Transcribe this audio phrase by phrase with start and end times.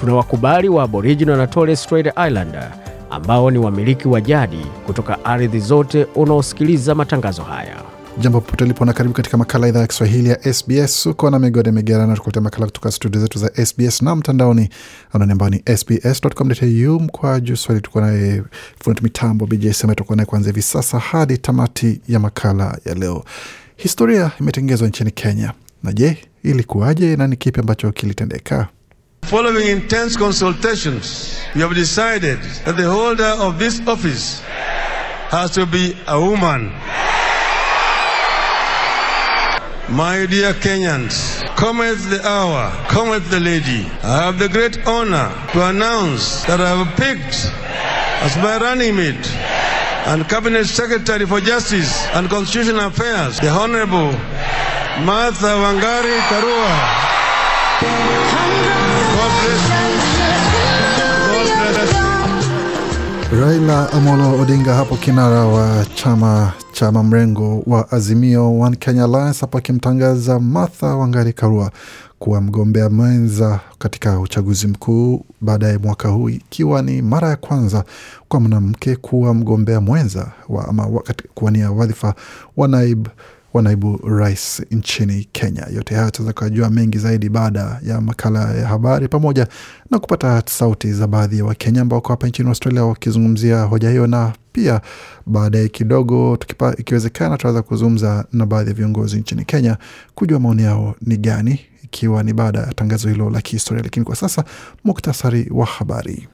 [0.00, 2.72] tuna wakubali wa Aboriginal na Torres Strait Islander
[3.10, 7.76] ambao ni wamiliki wa jadi kutoka ardhi zote unaosikiliza matangazo haya.
[8.20, 11.06] Jambo popote ulipo na karibu katika makala idhaa ya Kiswahili ya SBS.
[11.06, 14.68] Uko na migode migerano, tukuletea makala kutoka studio zetu za SBS na mtandaoni
[15.12, 17.82] anani ambao ni sbs.com.au mkwa juu swahili.
[17.82, 18.42] Tuko naye
[18.84, 23.24] fundi mitambo BJ Sema, tuko naye kuanzia hivi sasa hadi tamati ya makala ya leo.
[23.76, 25.52] Historia imetengezwa nchini Kenya,
[25.82, 28.68] na je, ilikuwaje na ni kipi ambacho kilitendeka?
[29.22, 34.40] Following intense consultations, we have decided that the holder of this office
[35.30, 36.72] has to be a woman.
[39.90, 43.86] My dear Kenyans, cometh the hour, cometh the lady.
[44.02, 47.52] I have the great honor to announce that I have picked
[48.24, 49.30] as my running mate
[50.08, 54.12] and Cabinet Secretary for Justice and Constitutional Affairs, the Honorable
[55.04, 58.17] Martha Wangari Karua.
[63.32, 69.58] Raila Amolo Odinga hapo kinara wa chama cha mrengo wa Azimio One Kenya Alliance hapo
[69.58, 71.70] akimtangaza Martha Wangari Karua
[72.18, 77.84] kuwa mgombea mwenza katika uchaguzi mkuu baadaye mwaka huu, ikiwa ni mara ya kwanza
[78.28, 80.86] kwa mwanamke kuwa mgombea mwenza wa, ama
[81.34, 82.14] kuwania wadhifa
[82.56, 83.10] wa naibu
[83.54, 85.66] wa naibu rais nchini Kenya.
[85.74, 89.46] Yote haya tunaweza kujua mengi zaidi baada ya makala ya habari, pamoja
[89.90, 94.06] na kupata sauti za baadhi ya Wakenya ambao wako hapa nchini Australia wakizungumzia hoja hiyo,
[94.06, 94.80] na pia
[95.26, 96.38] baadaye kidogo
[96.78, 99.76] ikiwezekana tunaweza kuzungumza na baadhi ya viongozi nchini Kenya
[100.14, 103.82] kujua maoni yao ni gani, ikiwa ni baada ya tangazo hilo la kihistoria.
[103.82, 104.44] Lakini kwa sasa
[104.84, 106.28] muktasari wa habari.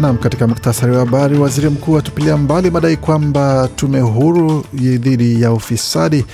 [0.00, 5.52] Nam, katika muktasari wa habari, waziri mkuu atupilia mbali madai kwamba tume huru dhidi ya
[5.52, 6.24] ufisadi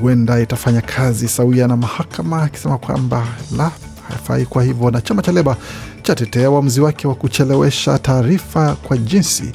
[0.00, 3.26] huenda itafanya kazi sawia na mahakama, akisema kwamba
[3.56, 3.70] la
[4.08, 5.56] haifai kwa hivyo, na chama cha Leba
[6.02, 9.52] chatetea uamuzi wake wa kuchelewesha taarifa kwa jinsi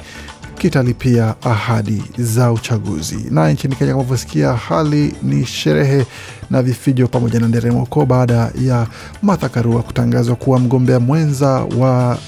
[0.58, 3.26] kitalipia ahadi za uchaguzi.
[3.30, 6.06] Na nchini Kenya, kama vyosikia, hali ni sherehe
[6.50, 8.86] na vifijo pamoja na nderemoko baada ya
[9.22, 12.18] Martha Karua kutangazwa kuwa mgombea mwenza wa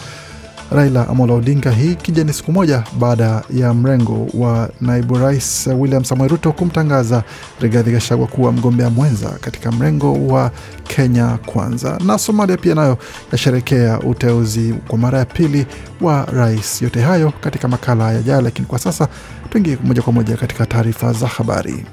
[0.70, 6.04] Raila Amolo Odinga, hii ikija ni siku moja baada ya mrengo wa naibu rais William
[6.04, 7.22] Samoei Ruto kumtangaza
[7.60, 10.50] Rigathi Gachagua kuwa mgombea mwenza katika mrengo wa
[10.84, 11.98] Kenya Kwanza.
[12.06, 12.98] Na Somalia pia nayo
[13.32, 15.66] yasherekea uteuzi kwa mara ya pili
[16.00, 16.82] wa rais.
[16.82, 19.08] Yote hayo katika makala yajayo, lakini kwa sasa
[19.50, 21.84] tuingie moja kwa moja katika taarifa za habari.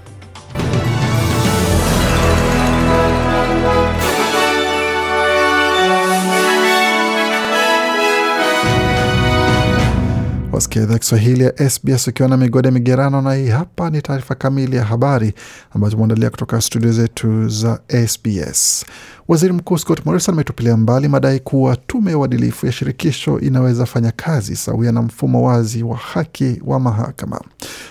[10.72, 14.76] Wasikia idhaa Kiswahili ya SBS ukiwa na migode migerano, na hii hapa ni taarifa kamili
[14.76, 15.34] ya habari
[15.76, 18.86] ambayo tumeandalia kutoka studio zetu za SBS.
[19.28, 24.12] Waziri Mkuu Scott Morrison ametupilia mbali madai kuwa tume ya uadilifu ya shirikisho inaweza fanya
[24.12, 27.42] kazi sawia na mfumo wazi wa haki wa mahakama.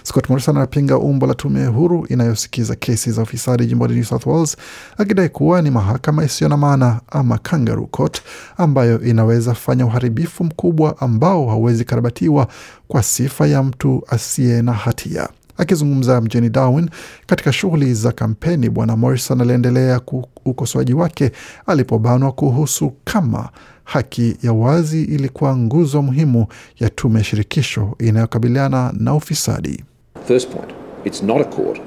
[0.02, 4.56] Scott Morrison anapinga umbo la tume huru inayosikiza kesi za ufisadi jimboni New South Wales,
[4.98, 8.22] akidai kuwa ni mahakama isiyo na maana ama kangaroo court
[8.56, 12.48] ambayo inaweza fanya uharibifu mkubwa ambao hauwezi karabatiwa
[12.88, 15.28] kwa sifa ya mtu asiye na hatia.
[15.56, 16.90] Akizungumza mjini Darwin
[17.26, 20.00] katika shughuli za kampeni, Bwana Morrison aliendelea
[20.44, 21.30] ukosoaji wake
[21.66, 23.48] alipobanwa kuhusu kama
[23.84, 26.46] haki ya wazi ilikuwa nguzo muhimu
[26.78, 29.84] ya tume ya shirikisho inayokabiliana na ufisadi.
[30.28, 30.70] First point,
[31.04, 31.80] it's not a court.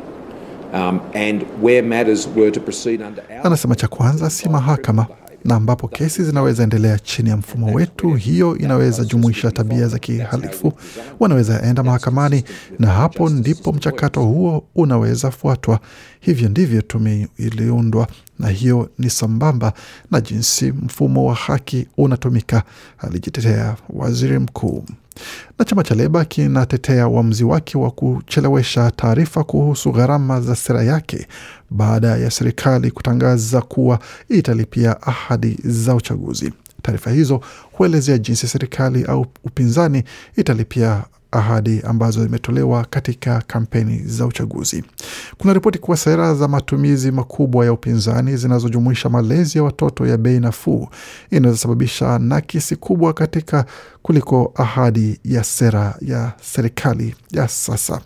[0.74, 3.47] Um, and where matters were to proceed under our...
[3.47, 5.06] Anasema cha kwanza si mahakama
[5.45, 10.73] na ambapo kesi zinaweza endelea chini ya mfumo wetu, hiyo inaweza jumuisha tabia za kihalifu,
[11.19, 12.43] wanaweza enda mahakamani,
[12.79, 15.79] na hapo ndipo mchakato huo unaweza fuatwa.
[16.19, 18.07] Hivyo ndivyo tume iliundwa,
[18.40, 19.73] na hiyo ni sambamba
[20.11, 22.63] na jinsi mfumo wa haki unatumika,
[22.97, 24.84] alijitetea waziri mkuu.
[25.60, 31.28] Na chama cha Leba kinatetea uamuzi wake wa kuchelewesha taarifa kuhusu gharama za sera yake
[31.70, 34.00] baada ya serikali kutangaza kuwa
[34.30, 36.54] italipia ahadi za uchaguzi.
[36.82, 40.04] Taarifa hizo huelezea jinsi serikali au upinzani
[40.36, 44.84] italipia ahadi ambazo zimetolewa katika kampeni za uchaguzi.
[45.38, 50.40] Kuna ripoti kuwa sera za matumizi makubwa ya upinzani zinazojumuisha malezi ya watoto ya bei
[50.40, 50.88] nafuu
[51.32, 53.66] inaweza sababisha nakisi kubwa katika
[54.02, 58.02] kuliko ahadi ya sera ya serikali ya sasa.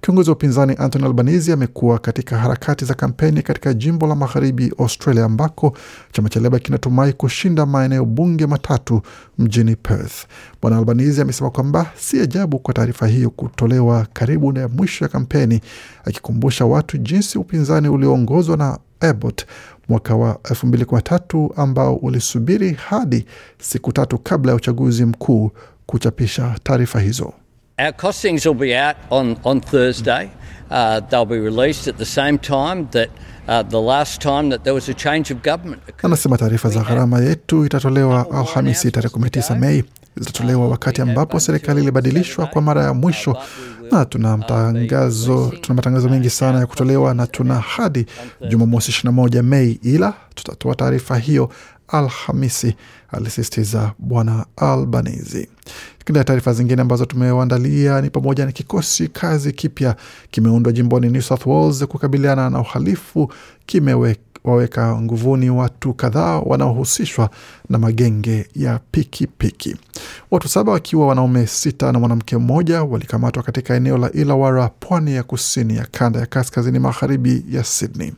[0.00, 5.24] Kiongozi wa upinzani Anthony Albanese amekuwa katika harakati za kampeni katika jimbo la magharibi Australia,
[5.24, 5.76] ambako
[6.12, 9.02] chama cha Leba kinatumai kushinda maeneo bunge matatu
[9.38, 10.26] mjini Perth.
[10.62, 15.60] Bwana Albanese amesema kwamba si ajabu kwa taarifa hiyo kutolewa karibu na mwisho ya kampeni,
[16.04, 19.46] akikumbusha watu jinsi upinzani ulioongozwa na Abbott
[19.88, 23.26] mwaka wa 2013 ambao ulisubiri hadi
[23.60, 25.50] siku tatu kabla ya uchaguzi mkuu
[25.86, 27.32] kuchapisha taarifa hizo.
[27.80, 30.30] Our costings will be out on, on Thursday.
[30.70, 33.08] Uh, they'll be released at the same time that
[33.48, 35.82] uh, the last time that there was a change of government.
[36.02, 39.84] Anasema taarifa za gharama yetu itatolewa Alhamisi tarehe 19 Mei.
[40.16, 43.36] Zitatolewa wakati ambapo serikali ilibadilishwa kwa mara ya mwisho,
[43.92, 48.06] na tuna matangazo, tuna matangazo mengi sana ya kutolewa na tuna hadi
[48.48, 51.50] Jumamosi 21 Mei, ila tutatoa taarifa hiyo
[51.92, 52.74] Alhamisi,
[53.12, 55.48] alisisitiza Bwana Albanese.
[55.98, 59.96] Katika taarifa zingine ambazo tumewaandalia ni pamoja na kikosi kazi kipya
[60.30, 63.32] kimeundwa jimboni New South Wales kukabiliana na uhalifu
[64.42, 67.30] kimewaweka nguvuni watu kadhaa wanaohusishwa
[67.68, 69.26] na magenge ya pikipiki
[69.70, 69.76] piki.
[70.30, 75.22] Watu saba wakiwa wanaume sita na mwanamke mmoja walikamatwa katika eneo la Illawarra, pwani ya
[75.22, 78.12] kusini ya kanda ya kaskazini magharibi ya Sydney.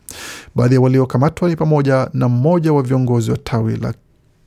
[0.55, 3.93] Baadhi ya waliokamatwa ni pamoja na mmoja wa viongozi wa tawi la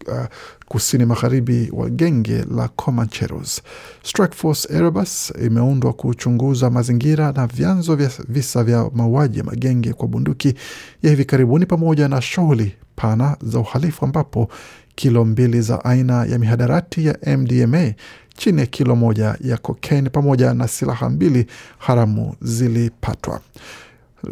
[0.08, 0.24] uh,
[0.68, 3.62] kusini magharibi wa genge la Comancheros.
[4.02, 10.54] Strikeforce Erebus imeundwa kuchunguza mazingira na vyanzo vya visa vya mauaji ya magenge kwa bunduki
[11.02, 14.48] ya hivi karibuni pamoja na shughuli pana za uhalifu ambapo
[14.94, 17.92] kilo mbili za aina ya mihadarati ya MDMA
[18.36, 21.46] chini ya kilo moja ya kokaini pamoja na silaha mbili
[21.78, 23.40] haramu zilipatwa.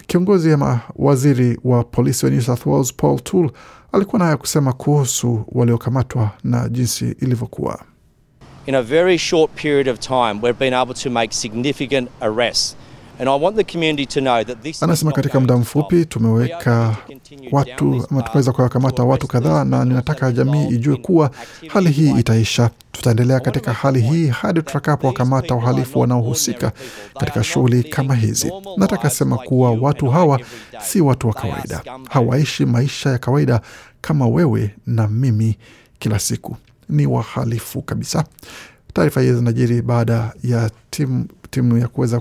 [0.07, 3.51] Kiongozi ama waziri wa polisi wa New South Wales Paul Toole
[3.95, 7.81] alikuwa nayo kusema kuhusu waliokamatwa na jinsi ilivyokuwa.
[8.67, 12.77] In a very short period of time, we've been able to make significant arrests.
[13.19, 16.97] And I want the community to know that this Anasema katika muda mfupi tumeweka
[17.53, 21.31] watu ama tumeweza kuwakamata watu kadhaa, na ninataka jamii ijue kuwa
[21.69, 22.71] hali hii itaisha.
[22.93, 26.73] Tutaendelea katika hali hii hadi tutakapowakamata wahalifu wanaohusika
[27.19, 28.53] katika shughuli kama hizi.
[28.77, 30.41] Nataka sema kuwa watu hawa
[30.85, 33.61] si watu wa kawaida, hawaishi maisha ya kawaida
[34.01, 35.59] kama wewe na mimi
[35.99, 36.57] kila siku,
[36.89, 38.25] ni wahalifu kabisa.
[38.95, 42.21] Taarifa hizi zinajiri baada ya timu timu ya kuweza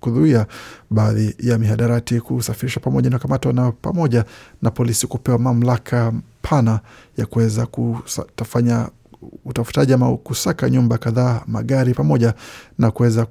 [0.00, 0.46] kudhuia
[0.90, 4.24] baadhi ya mihadarati kusafirishwa pamoja na kamatwa na pamoja
[4.62, 6.80] na polisi kupewa mamlaka pana
[7.16, 8.88] ya kuweza kufanya
[9.44, 12.34] utafutaji ama kusaka nyumba kadhaa, magari pamoja
[12.78, 13.26] na kuweza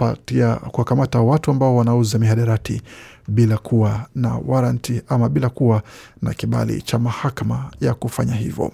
[0.00, 2.82] kuwapatia kuwakamata watu ambao wanauza mihadarati
[3.28, 5.82] bila kuwa na waranti ama bila kuwa
[6.22, 8.72] na kibali cha mahakama ya kufanya hivyo.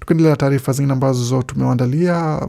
[0.00, 2.40] Tukiendelea na taarifa zingine ambazo tumewaandalia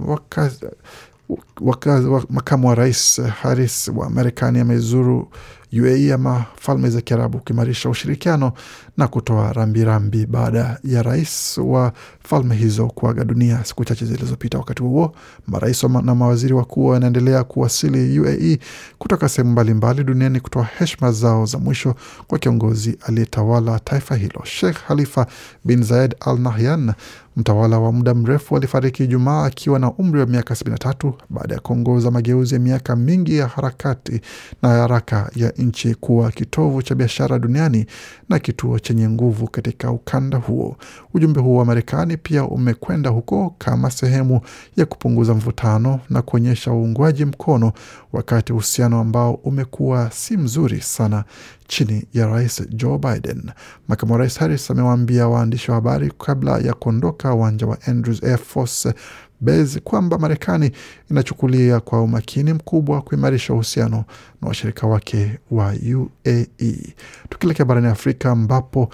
[2.29, 5.27] makamu wa rais Harris wa Marekani amezuru
[5.73, 8.51] UAE ama Falme za Kiarabu kuimarisha ushirikiano
[8.97, 14.57] na kutoa rambirambi baada ya rais wa falme hizo kuaga dunia siku chache zilizopita.
[14.57, 15.15] Wakati huo
[15.47, 18.59] marais na mawaziri wakuu wanaendelea kuwasili UAE
[18.97, 21.95] kutoka sehemu mbalimbali duniani kutoa heshima zao za mwisho
[22.27, 24.41] kwa kiongozi aliyetawala taifa hilo.
[24.43, 25.27] Sheikh Khalifa
[25.65, 26.93] bin Zayed Al Nahyan,
[27.37, 32.11] mtawala wa muda mrefu, alifariki Ijumaa akiwa na umri wa miaka 73 baada ya kuongoza
[32.11, 34.21] mageuzi ya miaka mingi ya harakati
[34.61, 37.85] na haraka ya nchi kuwa kitovu cha biashara duniani
[38.29, 40.77] na kituo chenye nguvu katika ukanda huo.
[41.13, 44.41] Ujumbe huo wa Marekani pia umekwenda huko kama sehemu
[44.77, 47.71] ya kupunguza mvutano na kuonyesha uungwaji mkono,
[48.13, 51.23] wakati uhusiano ambao umekuwa si mzuri sana
[51.67, 53.51] chini ya rais Joe Biden.
[53.87, 58.37] Makamu wa rais Harris amewaambia waandishi wa habari kabla ya kuondoka uwanja wa Andrews Air
[58.37, 58.93] Force
[59.41, 60.71] Base kwamba Marekani
[61.11, 64.05] inachukulia kwa umakini mkubwa kuimarisha uhusiano
[64.41, 66.93] na washirika wake wa UAE.
[67.29, 68.89] Tukielekea barani Afrika ambapo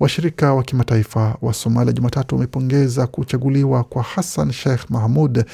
[0.00, 5.44] washirika wa kimataifa wa Somalia Jumatatu wamepongeza kuchaguliwa kwa Hassan Sheikh Mahmud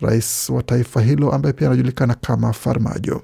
[0.00, 3.22] rais wa taifa hilo ambaye pia anajulikana kama Farmajo.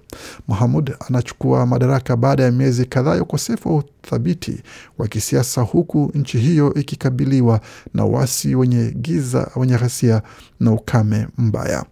[0.48, 4.62] Mahamud anachukua madaraka baada ya miezi kadhaa ya ukosefu wa uthabiti
[4.98, 7.60] wa kisiasa, huku nchi hiyo ikikabiliwa
[7.94, 10.22] na wasi wenye giza, wenye ghasia
[10.60, 11.84] na ukame mbaya.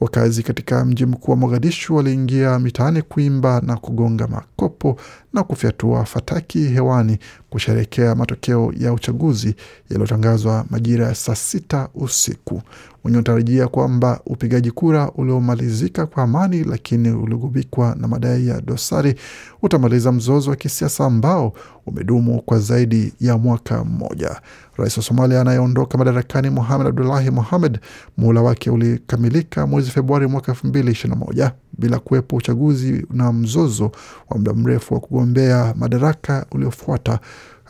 [0.00, 4.96] Wakazi katika mji mkuu wa Mogadishu waliingia mitaani kuimba na kugonga makofi mikopo
[5.36, 7.18] na kufyatua fataki hewani
[7.50, 9.54] kusherekea matokeo ya uchaguzi
[9.90, 12.62] yaliyotangazwa majira ya saa sita usiku.
[13.04, 19.14] Wenye unatarajia kwamba upigaji kura uliomalizika kwa amani, lakini uligubikwa na madai ya dosari
[19.62, 21.52] utamaliza mzozo wa kisiasa ambao
[21.86, 24.40] umedumu kwa zaidi ya mwaka mmoja.
[24.76, 27.80] Rais wa Somalia anayeondoka madarakani Mohamed Abdullahi Mohamed,
[28.16, 33.32] muhula wake ulikamilika mwezi Februari mwaka elfu mbili ishirini na moja bila kuwepo uchaguzi na
[33.32, 33.84] mzozo
[34.30, 37.18] wa muda mrefu wa kugombea madaraka uliofuata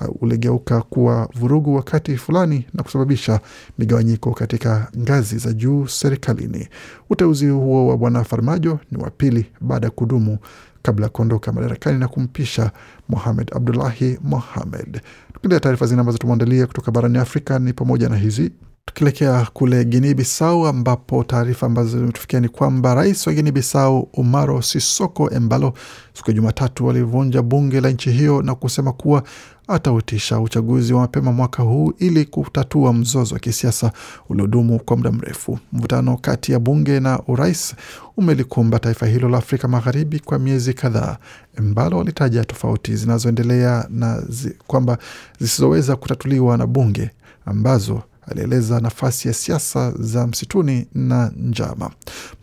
[0.00, 3.40] uh, uligeuka kuwa vurugu wakati fulani na kusababisha
[3.78, 6.68] migawanyiko katika ngazi za juu serikalini.
[7.10, 10.38] Uteuzi huo wa bwana Farmajo ni wa pili baada ya kudumu
[10.86, 12.70] kabla ya kuondoka madarakani na kumpisha
[13.08, 15.00] Mohamed Abdullahi Mohamed.
[15.32, 18.50] Tukiendelea taarifa zingine ambazo tumeandalia kutoka barani Afrika ni pamoja na hizi
[18.96, 24.62] tukielekea kule Guinea Bissau ambapo taarifa ambazo zimetufikia ni kwamba rais wa Guinea Bissau Umaro
[24.62, 25.72] Sisoko Embalo
[26.14, 29.22] siku ya Jumatatu alivunja bunge la nchi hiyo na kusema kuwa
[29.68, 33.92] atautisha uchaguzi wa mapema mwaka huu ili kutatua mzozo wa kisiasa
[34.28, 35.58] uliodumu kwa muda mrefu.
[35.72, 37.74] Mvutano kati ya bunge na urais
[38.16, 41.16] umelikumba taifa hilo la Afrika Magharibi kwa miezi kadhaa.
[41.58, 44.98] Embalo alitaja tofauti zinazoendelea na zi, kwamba
[45.40, 47.10] zisizoweza kutatuliwa na bunge
[47.46, 51.90] ambazo alieleza nafasi ya siasa za msituni na njama.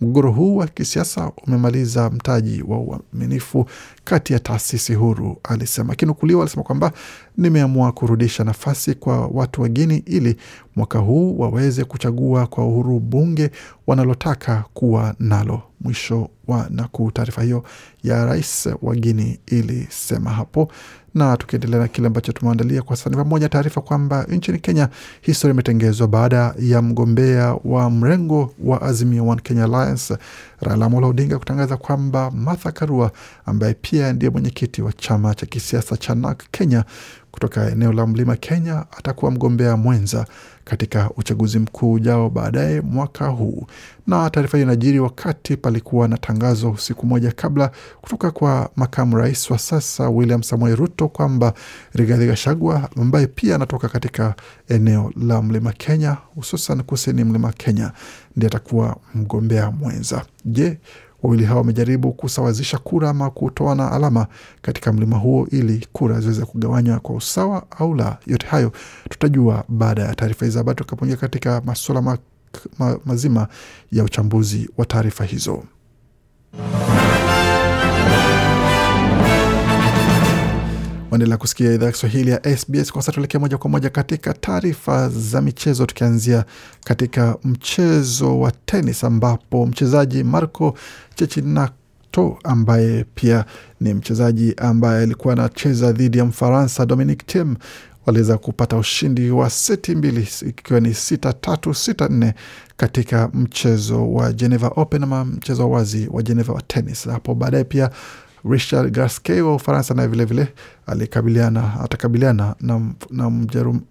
[0.01, 3.65] Mgogoro huu wa kisiasa umemaliza mtaji wa uaminifu
[4.03, 5.93] kati ya taasisi huru, alisema.
[5.93, 6.91] Akinukuliwa alisema kwamba
[7.37, 10.35] nimeamua kurudisha nafasi kwa watu wa Guini ili
[10.75, 13.51] mwaka huu waweze kuchagua kwa uhuru bunge
[13.87, 15.61] wanalotaka kuwa nalo.
[15.81, 17.11] Mwisho wa nakuu.
[17.11, 17.63] Taarifa hiyo
[18.03, 20.71] ya rais wa Guini ilisema hapo
[21.15, 24.89] na tukiendelea na kile ambacho tumeandalia kwa sasa ni pamoja taarifa kwamba nchini Kenya
[25.21, 30.17] historia imetengezwa baada ya mgombea wa mrengo wa Azimio One Kenya Alliance
[30.63, 33.11] Raila Amolo Odinga kutangaza kwamba Martha Karua
[33.45, 36.83] ambaye pia ndiye mwenyekiti wa chama cha kisiasa cha NARC Kenya
[37.33, 40.25] kutoka eneo la Mlima Kenya atakuwa mgombea mwenza
[40.65, 43.67] katika uchaguzi mkuu ujao baadaye mwaka huu.
[44.07, 47.71] Na taarifa hiyo inajiri wakati palikuwa na tangazo siku moja kabla
[48.01, 51.53] kutoka kwa makamu rais wa sasa William Samoei Ruto kwamba
[51.93, 54.35] Rigathi Gachagua ambaye pia anatoka katika
[54.69, 57.91] eneo la Mlima Kenya, hususan kusini Mlima Kenya,
[58.35, 60.25] ndiye atakuwa mgombea mwenza.
[60.45, 60.79] Je,
[61.23, 64.27] wawili hao wamejaribu kusawazisha kura ama kutoana alama
[64.61, 68.17] katika mlima huo ili kura ziweze kugawanywa kwa usawa au la?
[68.27, 68.71] Yote hayo
[69.09, 72.17] tutajua baada ya taarifa hizi habari tukapoingia katika masuala ma,
[72.79, 73.47] ma, mazima
[73.91, 75.63] ya uchambuzi wa taarifa hizo.
[81.13, 82.91] Waendelea kusikia idhaa ya Kiswahili ya SBS.
[82.91, 86.45] Kwa sasa tuelekea moja kwa moja katika taarifa za michezo, tukianzia
[86.85, 90.77] katika mchezo wa tenis ambapo mchezaji Marco
[91.15, 93.45] chechinato ambaye pia
[93.81, 97.55] ni mchezaji ambaye alikuwa anacheza dhidi ya Mfaransa Dominic Thiem
[98.05, 102.33] waliweza kupata ushindi wa seti mbili ikiwa ni sita tatu sita nne
[102.77, 107.07] katika mchezo wa Geneva Open ama mchezo wa wazi wa Geneva wa tenis.
[107.07, 107.89] Hapo baadaye pia
[108.49, 110.47] Richard Gasquet wa Ufaransa naye vilevile
[110.87, 113.81] alikabiliana atakabiliana na, na mjerum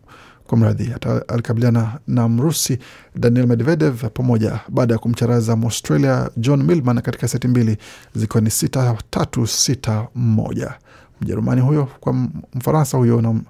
[0.46, 0.94] kwa mradhi
[1.28, 2.78] alikabiliana na Mrusi
[3.16, 7.76] Daniel Medvedev pamoja baada ya kumcharaza Mwaustralia John Millman katika seti mbili
[8.14, 10.74] zikiwa ni sita tatu sita moja.
[11.20, 12.12] Mjerumani huyo kwa
[12.54, 13.40] Mfaransa huyo na,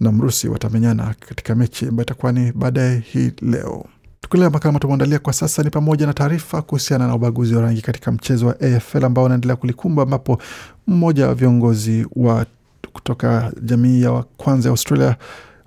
[0.00, 3.84] na Mrusi watamenyana katika mechi ambayo itakuwa ni baadaye hii leo.
[4.24, 8.12] Tukielea makala tumeandalia kwa sasa ni pamoja na taarifa kuhusiana na ubaguzi wa rangi katika
[8.12, 10.38] mchezo wa AFL ambao unaendelea kulikumba, ambapo
[10.86, 12.46] mmoja wa viongozi wa
[12.92, 15.16] kutoka jamii ya kwanza ya Australia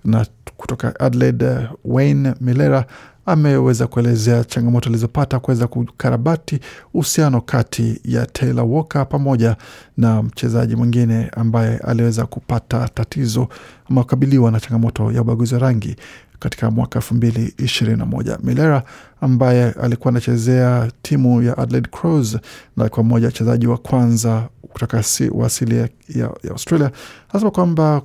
[0.06, 0.26] na
[0.58, 2.86] kutoka Adelaide, Wayne Milera
[3.28, 6.60] ameweza kuelezea changamoto alizopata kuweza kukarabati
[6.94, 9.56] uhusiano kati ya Taylor Walker pamoja
[9.98, 13.48] na mchezaji mwingine ambaye aliweza kupata tatizo
[13.90, 15.96] ama kukabiliwa na changamoto ya ubaguzi wa rangi
[16.40, 18.38] katika mwaka elfu mbili ishirini na moja.
[18.44, 18.84] Milera
[19.22, 22.34] ambaye alikuwa anachezea timu ya Adelaide Crows
[22.78, 26.92] na alikuwa mmoja wachezaji wa kwanza kutoka si, wa asili ya, ya, Australia
[27.30, 28.02] anasema kwamba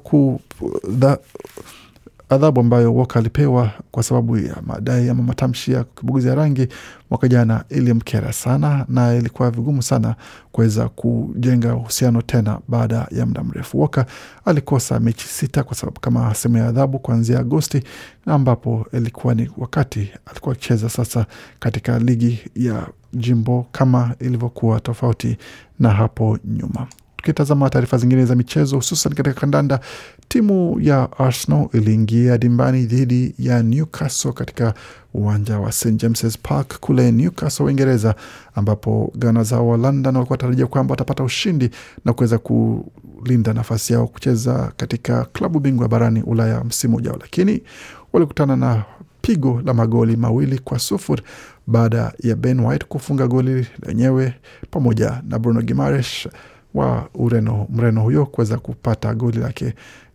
[2.35, 6.69] adhabu ambayo Walker alipewa kwa sababu ya madai ama matamshi ya kibuguzi ya rangi
[7.11, 10.15] mwaka jana ilimkera sana, na ilikuwa vigumu sana
[10.53, 13.81] kuweza kujenga uhusiano tena baada ya muda mrefu.
[13.81, 14.07] Walker
[14.45, 17.83] alikosa mechi sita kwa sababu kama sehemu ya adhabu kuanzia Agosti,
[18.27, 21.27] ambapo ilikuwa ni wakati alikuwa akicheza sasa
[21.61, 25.37] katika ligi ya jimbo kama ilivyokuwa tofauti
[25.81, 26.87] na hapo nyuma.
[27.23, 29.81] Tukitazama taarifa zingine za michezo, hususan katika kandanda,
[30.29, 34.75] timu ya Arsenal iliingia dimbani dhidi ya Newcastle katika
[35.15, 38.15] uwanja wa St James's Park kule Newcastle, Uingereza,
[38.55, 41.71] ambapo gana zao wa London walikuwa tarajia kwamba watapata ushindi
[42.05, 47.63] na kuweza kulinda nafasi yao kucheza katika klabu bingwa barani Ulaya msimu ujao, lakini
[48.13, 48.85] walikutana na
[49.21, 51.23] pigo la magoli mawili kwa sufuri
[51.67, 54.35] baada ya Ben White kufunga goli lenyewe
[54.71, 56.29] pamoja na Bruno Gimares
[56.75, 59.75] wa Ureno, Mreno huyo kuweza kupata goli lake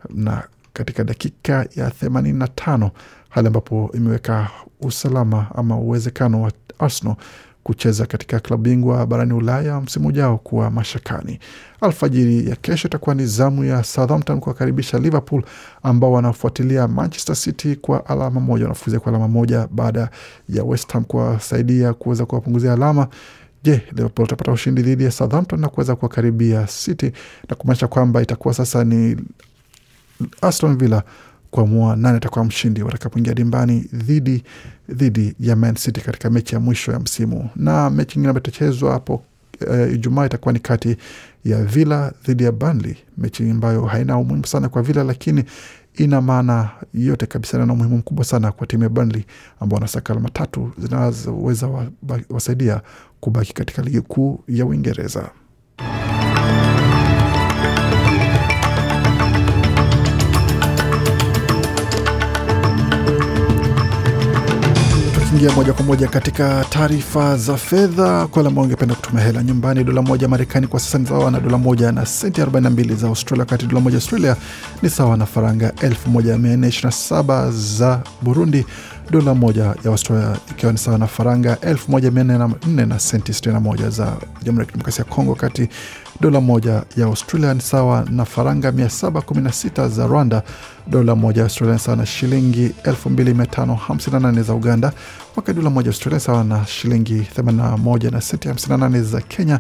[0.10, 2.92] na katika dakika ya themanini na tano
[3.30, 4.50] hali ambapo imeweka
[4.82, 7.16] usalama ama uwezekano wa Arsenal
[7.64, 11.40] kucheza katika klabu bingwa barani Ulaya msimu ujao kuwa mashakani.
[11.82, 15.44] Alfajiri ya kesho itakuwa ni zamu ya Southampton kuwakaribisha Liverpool
[15.84, 20.10] ambao wanafuatilia Manchester City kwa alama moja, wanafuzia kwa alama moja baada
[20.50, 23.08] ya West Ham kuwasaidia kuweza kuwapunguzia alama.
[23.64, 27.12] Je, Liverpool itapata ushindi dhidi ya Southampton na kuweza kuwakaribia City
[27.50, 29.18] na kumaanisha kwamba itakuwa sasa ni
[30.42, 31.04] Aston Villa
[31.52, 34.44] kuamua nani atakuwa mshindi watakapoingia dimbani dhidi
[34.90, 37.50] dhidi ya Man City katika mechi ya mwisho ya msimu.
[37.56, 39.24] Na mechi nyingine ambayo itachezwa hapo
[39.68, 40.98] uh, Ijumaa itakuwa ni kati
[41.46, 45.44] ya Villa dhidi ya Burnley, mechi ambayo haina umuhimu sana kwa Villa, lakini
[45.98, 49.26] ina maana yote kabisa na umuhimu mkubwa sana kwa timu ya Burnley
[49.60, 51.70] ambao wanasaka alama tatu zinazoweza
[52.30, 52.82] wasaidia
[53.20, 55.30] kubaki katika ligi kuu ya Uingereza.
[65.38, 69.84] Tukiingia moja kwa moja katika taarifa za fedha, kwa wale ambao ungependa kutuma hela nyumbani,
[69.84, 73.42] dola moja Marekani kwa sasa ni sawa na dola moja na senti 42 za Australia,
[73.42, 74.36] wakati dola moja Australia
[74.82, 78.66] ni sawa na faranga 1427 za Burundi,
[79.10, 84.60] dola moja ya Australia ikiwa ni sawa na faranga 1404 na senti 61 za Jamhuri
[84.60, 85.70] ya Kidemokrasia ya Kongo, wakati
[86.22, 90.44] dola moja ya Australia ni sawa na faranga 716 za Rwanda,
[90.88, 94.92] dola moja ya Australia ni sawa na shilingi 2558 za Uganda,
[95.36, 99.60] wakati dola moja ya Australia sawa na shilingi 81 na senti 58 za Kenya,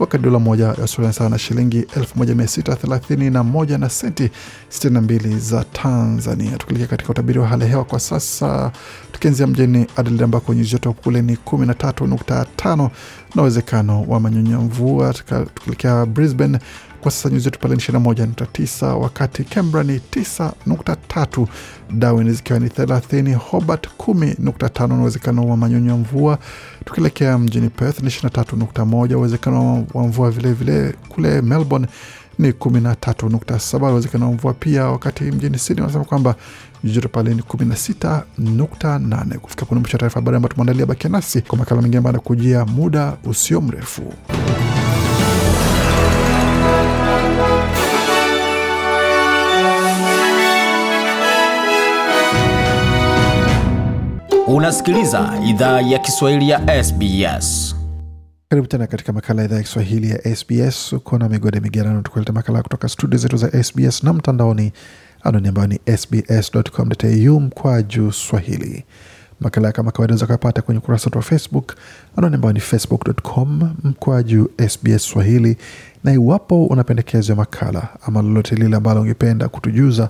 [0.00, 4.30] wakati dola moja ya Australia sawa na shilingi 1631 na senti
[4.70, 6.56] 62 za Tanzania.
[6.58, 8.72] Tukielekea katika utabiri wa hali ya hewa kwa sasa,
[9.12, 12.90] tukianzia mjini Adelaide ambako nyuzi joto kule ni 13.5
[13.34, 15.14] na uwezekano wa manyunyu mvua.
[15.14, 16.58] Tukielekea Brisbane
[17.00, 21.46] kwa sasa nyuzi joto pale ni 21.9, wakati Canberra ni 9.3,
[21.90, 26.38] Darwin zikiwa ni 30, Hobart 10.5 na uwezekano wa manyunyu ya mvua.
[26.84, 30.94] Tukielekea mjini Perth ni 23.1, uwezekano wa mvua vilevile vile.
[31.08, 31.86] Kule Melbourne
[32.38, 36.34] ni 13.7, uwezekano wa mvua pia, wakati mjini Sydney wanasema kwamba
[36.84, 39.38] joto pale ni 16.8.
[39.38, 40.86] Kufika pone mwisho wa taarifa habari ambayo tumeandalia.
[40.86, 44.12] Bakia nasi kwa makala mengine ambayo anakujia muda usio mrefu.
[54.54, 57.76] Unasikiliza idhaa ya Kiswahili ya SBS.
[58.48, 60.92] Karibu tena katika makala ya idhaa ya Kiswahili ya SBS.
[60.92, 64.72] Uko na migode migerano, tukuleta makala kutoka studio zetu za SBS na mtandaoni,
[65.22, 68.84] anwani ambayo ni sbs.com.au mkwa juu swahili.
[69.40, 71.74] Makala kama kawaida za kuyapata kwenye ukurasa wetu wa Facebook,
[72.16, 75.56] anwani ambayo ni facebook.com mkwa juu SBS swahili.
[76.04, 80.08] Na iwapo unapendekezo makala ama lolote lile ambalo ungependa kutujuza,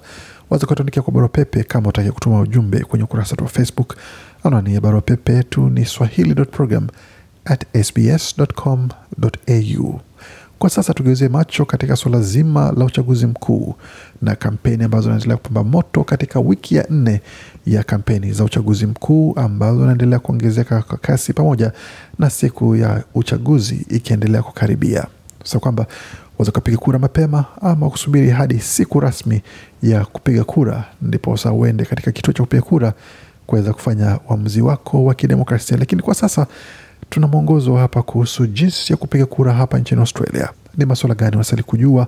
[0.51, 3.97] waza kutuandikia kwa barua pepe kama utaki kutuma ujumbe kwenye ukurasa wetu wa Facebook.
[4.45, 6.87] Anwani ya barua pepe yetu ni swahili.program.
[10.59, 13.75] Kwa sasa tugeuzie macho katika suala zima la uchaguzi mkuu
[14.23, 17.21] na kampeni ambazo zinaendelea kupamba moto katika wiki ya nne
[17.67, 21.73] ya kampeni za uchaguzi mkuu ambazo zinaendelea kuongezeka kwa kasi pamoja
[22.19, 25.07] na siku ya uchaguzi ikiendelea kukaribia,
[25.45, 25.87] sasa kwamba
[26.39, 29.43] waweza kupiga kura mapema ama kusubiri hadi siku rasmi
[29.83, 32.93] ya kupiga kura ndipo sasa uende katika kituo cha kupiga kura
[33.51, 35.77] kuweza kufanya uamuzi wako wa kidemokrasia.
[35.77, 36.47] Lakini kwa sasa
[37.11, 40.49] tuna mwongozo hapa kuhusu jinsi ya kupiga kura hapa nchini Australia.
[40.77, 42.07] Ni masuala gani unastahili kujua?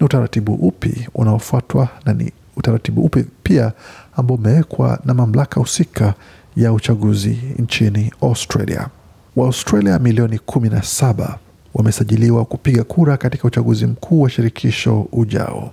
[0.00, 3.72] Ni utaratibu upi unaofuatwa na ni utaratibu upi pia
[4.16, 6.14] ambao umewekwa na mamlaka husika
[6.56, 8.88] ya uchaguzi nchini Australia.
[9.36, 11.38] Waaustralia milioni kumi na saba
[11.74, 15.72] wamesajiliwa kupiga kura katika uchaguzi mkuu wa shirikisho ujao.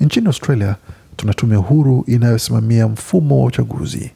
[0.00, 0.76] Nchini Australia
[1.16, 4.10] tuna tume huru inayosimamia mfumo wa uchaguzi.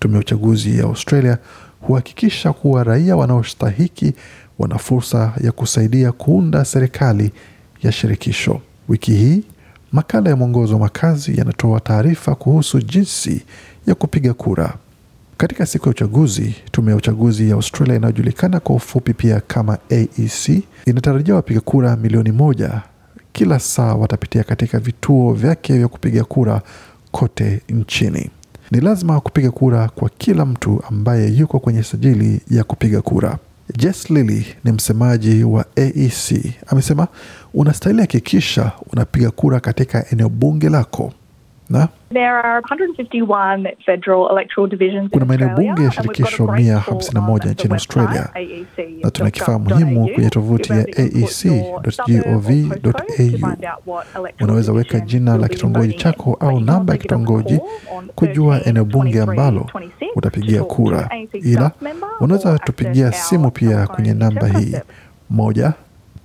[0.00, 1.38] Tume ya uchaguzi ya Australia
[1.80, 4.12] huhakikisha kuwa raia wanaostahiki
[4.58, 7.32] wana fursa ya kusaidia kuunda serikali
[7.82, 8.60] ya shirikisho.
[8.88, 9.42] Wiki hii
[9.92, 13.42] makala ya mwongozo wa makazi yanatoa taarifa kuhusu jinsi
[13.86, 14.74] ya kupiga kura.
[15.36, 20.62] Katika siku ya uchaguzi, tume ya uchaguzi ya Australia inayojulikana kwa ufupi pia kama AEC
[20.86, 22.82] inatarajia wapiga kura milioni moja
[23.32, 26.62] kila saa watapitia katika vituo vyake vya kupiga kura
[27.12, 28.30] kote nchini.
[28.70, 33.38] Ni lazima kupiga kura kwa kila mtu ambaye yuko kwenye sajili ya kupiga kura.
[33.76, 37.08] Jess Lilly ni msemaji wa AEC, amesema
[37.54, 41.12] unastahili hakikisha unapiga kura katika eneo bunge lako
[41.70, 46.82] na There are 151 federal electoral divisions Kuna maeneo bunge ya shirikisho great mia tool
[46.94, 48.28] hamsini na on moja the nchini Australia,
[49.02, 52.32] na tuna kifaa muhimu kwenye tovuti ya aec.gov.au.
[53.18, 57.60] electoral Unaweza weka jina la kitongoji chako au namba ya kitongoji
[58.14, 59.66] kujua eneo bunge ambalo
[60.16, 61.70] utapigia kura, ila
[62.20, 64.76] unaweza tupigia simu pia kwenye namba hii.
[65.30, 65.72] moja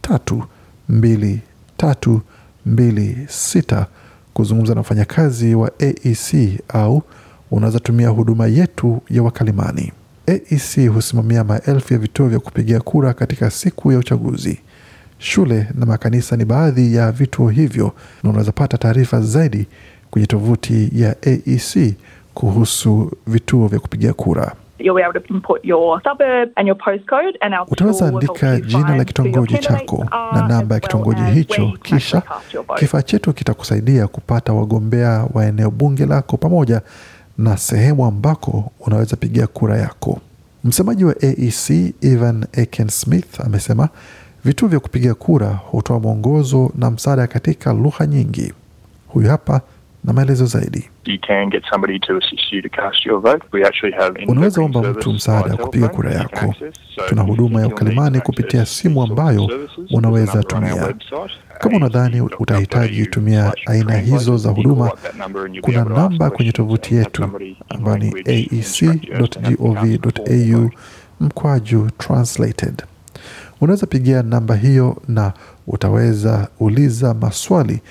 [0.02, 0.44] tatu
[0.90, 1.40] mbili
[1.78, 2.22] tatu
[2.66, 3.86] mbili sita
[4.34, 7.02] kuzungumza na wafanyakazi wa AEC au
[7.52, 9.92] unaweza tumia huduma yetu ya wakalimani.
[10.28, 14.60] AEC husimamia maelfu ya vituo vya kupigia kura katika siku ya uchaguzi.
[15.18, 17.92] Shule na makanisa ni baadhi ya vituo hivyo,
[18.24, 19.68] na unaweza pata taarifa zaidi
[20.12, 21.94] kwenye tovuti ya AEC
[22.34, 24.56] kuhusu vituo vya kupigia kura.
[24.82, 28.28] You'll be able to input your suburb and your postcode and our Utaweza tool will
[28.28, 32.22] help andika jina la kitongoji chako na namba ya kitongoji hicho, kisha
[32.76, 36.82] kifaa chetu kitakusaidia kupata wagombea wa eneo bunge lako pamoja
[37.38, 40.20] na sehemu ambako unaweza pigia kura yako.
[40.64, 43.90] Msemaji wa AEC Evan Aiken Smith amesema
[44.46, 48.54] vituo vya kupiga kura hutoa mwongozo na msaada katika lugha nyingi.
[49.08, 49.62] Huyu hapa
[50.04, 50.90] na maelezo zaidi.
[51.06, 53.44] you can get somebody to assist you to cast your vote.
[53.52, 56.56] We actually have Unaweza omba mtu msaada wa kupiga kura yako.
[57.10, 59.50] Tuna huduma ya ukalimani kupitia simu ambayo
[59.92, 60.94] unaweza tumia.
[61.60, 64.92] Kama unadhani utahitaji tumia aina hizo za huduma,
[65.62, 67.30] kuna namba kwenye tovuti yetu
[67.70, 68.14] ambayo ni
[69.46, 70.70] aec.gov.au
[71.20, 72.84] mkwaju translated.
[73.62, 75.34] Unaweza pigia namba hiyo na
[75.68, 77.82] utaweza uliza maswali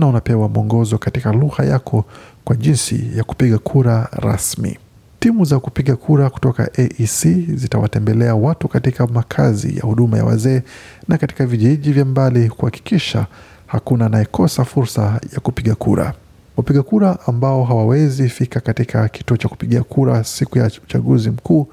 [0.00, 2.04] na unapewa mwongozo katika lugha yako
[2.44, 4.78] kwa jinsi ya kupiga kura rasmi.
[5.20, 10.62] Timu za kupiga kura kutoka AEC zitawatembelea watu katika makazi ya huduma ya wazee
[11.08, 13.26] na katika vijiji vya mbali kuhakikisha
[13.66, 16.14] hakuna anayekosa fursa ya kupiga kura.
[16.56, 21.68] Wapiga kura ambao hawawezi fika katika kituo cha kupigia kura siku ya uchaguzi mkuu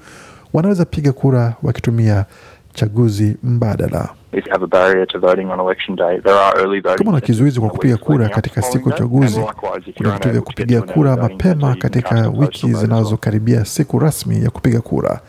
[0.52, 2.24] wanaweza piga kura wakitumia
[2.78, 4.08] chaguzi mbadala.
[4.32, 7.10] If you have a barrier to voting on election day, there are early voting Kama
[7.10, 9.40] una kizuizi kwa kupiga kura katika siku ya uchaguzi,
[9.96, 15.20] kuna vituo vya kupigia kura mapema katika wiki zinazokaribia siku rasmi ya kupiga kura.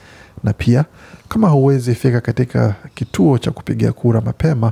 [0.44, 0.86] Na pia
[1.28, 4.72] kama huwezi fika katika kituo cha kupigia kura mapema,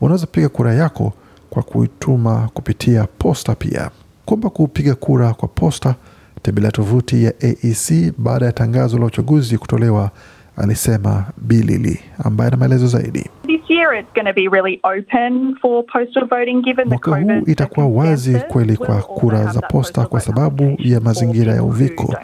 [0.00, 1.12] unaweza piga kura yako
[1.50, 3.54] kwa kuituma kupitia posta.
[3.54, 3.90] Pia
[4.24, 5.94] kuomba kupiga kura kwa posta,
[6.42, 10.10] tembelea tovuti ya AEC baada ya tangazo la uchaguzi kutolewa,
[10.56, 13.30] alisema Bilili ambaye ana maelezo zaidi.
[13.46, 17.42] This year it's going to be really open for postal voting given the Mwaka huu
[17.46, 22.14] itakuwa wazi kweli kwa kura za posta kwa sababu ya mazingira ya uviko.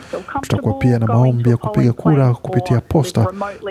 [0.41, 3.25] Tutakuwa pia na maombi ya kupiga kura kupitia posta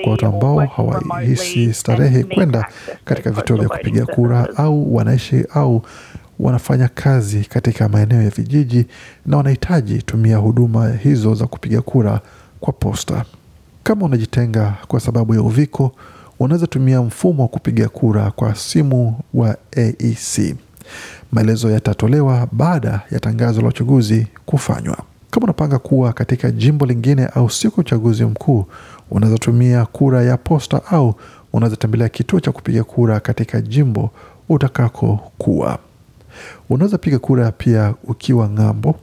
[0.04, 2.66] kwa watu ambao hawahisi starehe kwenda
[3.06, 5.82] katika vituo vya kupiga kura au wanaishi au
[6.40, 8.86] wanafanya kazi katika maeneo ya vijiji
[9.26, 12.20] na wanahitaji tumia huduma hizo za kupiga kura
[12.60, 13.26] kwa posta.
[13.84, 15.92] Kama unajitenga kwa sababu ya uviko,
[16.40, 20.56] unaweza tumia mfumo wa kupiga kura kwa simu wa AEC.
[21.32, 24.98] Maelezo yatatolewa baada ya tangazo la uchaguzi kufanywa.
[25.32, 28.66] Kama unapanga kuwa katika jimbo lingine au siku ya uchaguzi mkuu,
[29.12, 31.16] unaweza tumia kura ya posta au
[31.54, 34.12] unaweza tembelea kituo cha kupiga kura katika jimbo
[34.50, 35.80] utakako kuwa.
[36.70, 38.96] Unaweza piga kura pia ukiwa ng'ambo.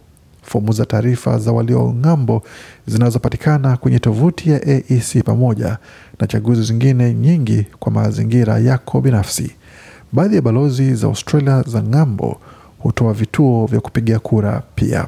[0.46, 2.42] Fomu za taarifa za walio ng'ambo
[2.87, 5.78] zinazopatikana kwenye tovuti ya AEC pamoja
[6.20, 9.50] na chaguzi zingine nyingi kwa mazingira yako binafsi.
[10.12, 12.40] Baadhi ya balozi za Australia za ng'ambo
[12.78, 15.06] hutoa vituo vya kupigia kura pia.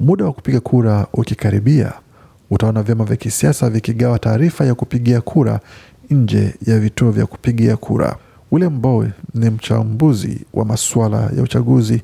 [0.00, 1.92] Muda wa kupiga kura ukikaribia,
[2.50, 5.60] utaona vyama vya kisiasa vikigawa taarifa ya kupigia kura
[6.10, 8.16] nje ya vituo vya kupigia kura.
[8.52, 12.02] William Bowe ni mchambuzi wa masuala ya uchaguzi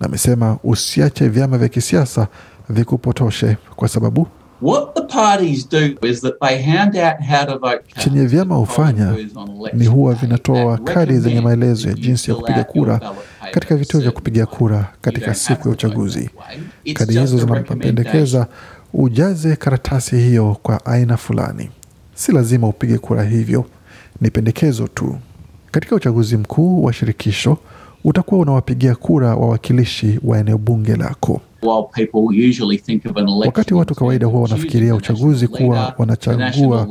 [0.00, 2.28] na amesema usiache vyama vya kisiasa
[2.68, 4.26] vikupotoshe kwa sababu
[4.62, 8.54] What the parties do is that they hand out how to vote cards chenye vyama
[8.54, 9.14] hufanya
[9.72, 13.00] ni huwa vinatoa kadi zenye maelezo ya jinsi ya kupiga kura
[13.52, 16.30] katika vituo vya kupiga kura katika siku ya uchaguzi.
[16.94, 18.46] Kadi hizo zinapendekeza
[18.94, 21.70] ujaze karatasi hiyo kwa aina fulani.
[22.14, 23.64] Si lazima upige kura hivyo,
[24.20, 25.18] ni pendekezo tu.
[25.70, 27.58] Katika uchaguzi mkuu wa shirikisho
[28.04, 31.40] utakuwa unawapigia kura wawakilishi wa eneo bunge lako.
[33.46, 36.86] Wakati watu kawaida huwa wanafikiria uchaguzi kuwa wanachagua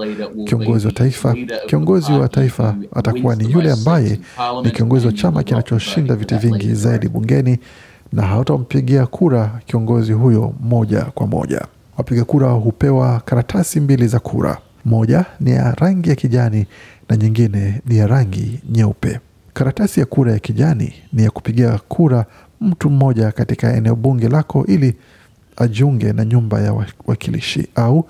[0.46, 1.36] kiongozi wa taifa.
[1.68, 4.20] Kiongozi wa taifa atakuwa ni yule ambaye
[4.64, 7.58] ni kiongozi wa chama kinachoshinda viti vingi zaidi bungeni,
[8.14, 11.62] na hautampigia kura kiongozi huyo moja kwa moja.
[11.98, 16.66] Wapiga kura hupewa karatasi mbili za kura, moja ni ya rangi ya kijani
[17.10, 19.20] na nyingine ni ya rangi nyeupe.
[19.58, 22.26] Karatasi ya kura ya kijani ni ya kupigia kura
[22.62, 24.96] mtu mmoja katika eneo bunge lako ili
[25.56, 28.10] ajiunge na nyumba ya wakilishi au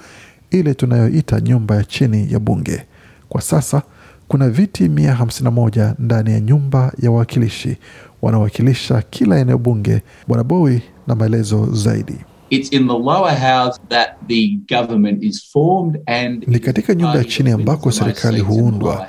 [0.51, 2.81] ile tunayoita nyumba ya chini ya bunge.
[3.29, 3.81] Kwa sasa
[4.27, 7.77] kuna viti 151 ndani ya nyumba ya wawakilishi
[8.21, 10.01] wanaowakilisha kila eneo bunge.
[10.27, 12.15] Bwana Bowi na maelezo zaidi.
[12.49, 17.23] It's in the lower house that the government is formed and Ni katika nyumba ya
[17.23, 19.07] chini ambako serikali huundwa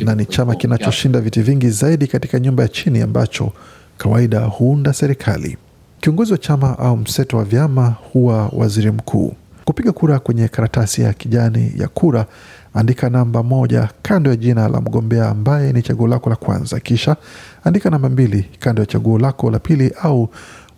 [0.00, 3.52] na ni chama kinachoshinda viti vingi zaidi katika nyumba ya chini ambacho
[3.98, 5.56] kawaida huunda serikali.
[6.00, 9.34] Kiongozi wa chama au mseto wa vyama huwa waziri mkuu.
[9.64, 12.26] Kupiga kura kwenye karatasi ya kijani ya kura,
[12.74, 17.16] andika namba moja kando ya jina la mgombea ambaye ni chaguo lako la kwanza, kisha
[17.64, 20.28] andika namba mbili kando ya chaguo lako la pili, au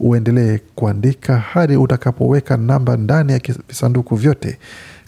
[0.05, 4.59] uendelee kuandika hadi utakapoweka namba ndani ya visanduku vyote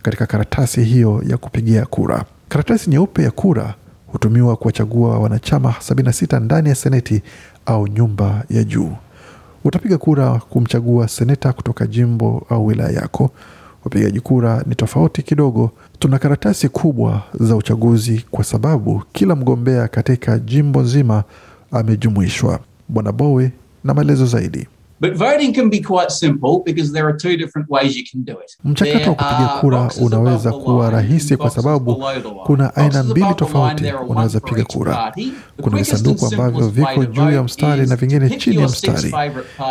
[0.02, 2.24] katika karatasi hiyo ya kupigia kura.
[2.48, 3.74] Karatasi nyeupe ya kura
[4.06, 7.22] hutumiwa kuwachagua wanachama 76 ndani ya seneti
[7.66, 8.90] au nyumba ya juu.
[9.64, 13.30] Utapiga kura kumchagua seneta kutoka jimbo au wilaya yako.
[13.84, 15.70] Upigaji kura ni tofauti kidogo.
[15.98, 21.24] Tuna karatasi kubwa za uchaguzi kwa sababu kila mgombea katika jimbo nzima
[21.72, 22.60] amejumuishwa.
[22.88, 23.52] Bwana Bowe
[23.84, 24.68] na maelezo zaidi.
[25.00, 28.32] But voting can be quite simple because there are two different ways you can do
[28.40, 28.56] it.
[28.64, 32.04] Mchakato wa kupiga kura unaweza kuwa rahisi kwa sababu
[32.46, 35.12] kuna aina mbili tofauti unaweza piga kura.
[35.62, 39.14] Kuna visanduku ambavyo viko juu ya mstari na vingine chini ya mstari.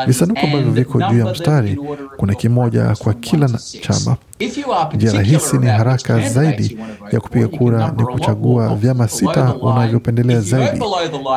[0.08, 1.80] Visanduku ambavyo viko juu ya mstari,
[2.18, 3.50] kuna kimoja kwa kila
[3.82, 4.18] chama.
[4.40, 6.78] If you are Njia rahisi ni haraka zaidi
[7.12, 9.72] ya kupiga kura ni kuchagua vyama sita below the line.
[9.74, 10.82] unavyopendelea zaidi,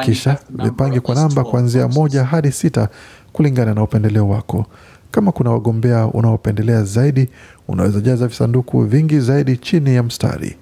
[0.04, 2.88] kisha vipange kwa namba kuanzia moja hadi sita
[3.32, 4.66] kulingana na upendeleo wako.
[5.10, 7.28] Kama kuna wagombea unaopendelea zaidi,
[7.68, 10.56] unaweza jaza visanduku vingi zaidi chini ya mstari.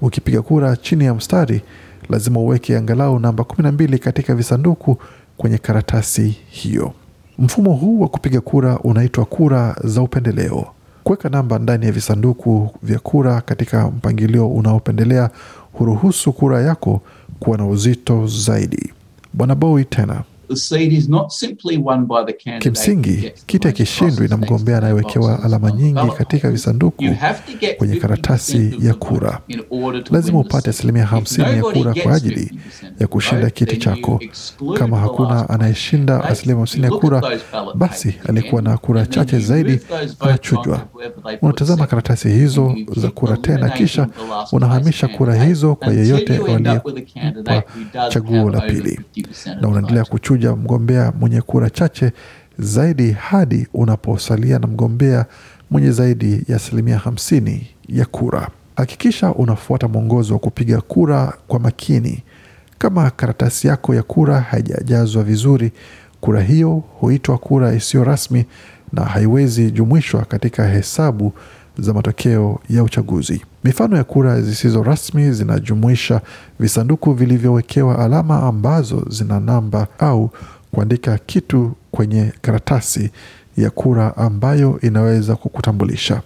[0.00, 1.62] Ukipiga kura chini ya mstari,
[2.08, 4.96] lazima uweke angalau namba 12 katika visanduku
[5.36, 6.92] kwenye karatasi hiyo.
[7.38, 10.66] Mfumo huu wa kupiga kura unaitwa kura za upendeleo.
[11.04, 15.30] Kuweka namba ndani ya visanduku vya kura katika mpangilio unaopendelea
[15.72, 17.00] huruhusu kura yako
[17.40, 18.92] kuwa na uzito zaidi.
[19.32, 23.66] Bwana Bowie tena The seat is not simply won by the candidate who Kimsingi, kiti
[23.66, 27.04] hakishindwi na mgombea anayewekewa alama nyingi katika visanduku
[27.78, 29.40] kwenye karatasi ya kura.
[30.10, 32.52] Lazima upate asilimia hamsini ya kura kwa ajili
[33.00, 34.20] ya kushinda kiti chako.
[34.78, 37.22] Kama hakuna anayeshinda asilimia hamsini ya kura,
[37.74, 39.80] basi aliyekuwa na kura chache zaidi
[40.20, 40.86] anachujwa.
[41.42, 44.08] Unatazama karatasi hizo za kura tena, kisha
[44.52, 48.50] unahamisha kura hizo kwa yeyote you end up with a aliyempa candidate who does chaguo
[48.50, 49.00] la pili,
[49.60, 50.37] na unaendelea vote.
[50.38, 52.12] Kuchuja mgombea mwenye kura chache
[52.58, 55.26] zaidi hadi unaposalia na mgombea
[55.70, 58.48] mwenye zaidi ya asilimia hamsini ya kura.
[58.76, 62.22] Hakikisha unafuata mwongozo wa kupiga kura kwa makini.
[62.78, 65.72] Kama karatasi yako ya kura haijajazwa vizuri,
[66.20, 66.70] kura hiyo
[67.00, 68.44] huitwa kura isiyo rasmi
[68.92, 71.32] na haiwezi jumuishwa katika hesabu
[71.78, 73.42] za matokeo ya uchaguzi.
[73.64, 76.20] Mifano ya kura zisizo rasmi zinajumuisha
[76.60, 80.30] visanduku vilivyowekewa alama ambazo zina namba au
[80.72, 83.10] kuandika kitu kwenye karatasi
[83.56, 86.22] ya kura ambayo inaweza kukutambulisha.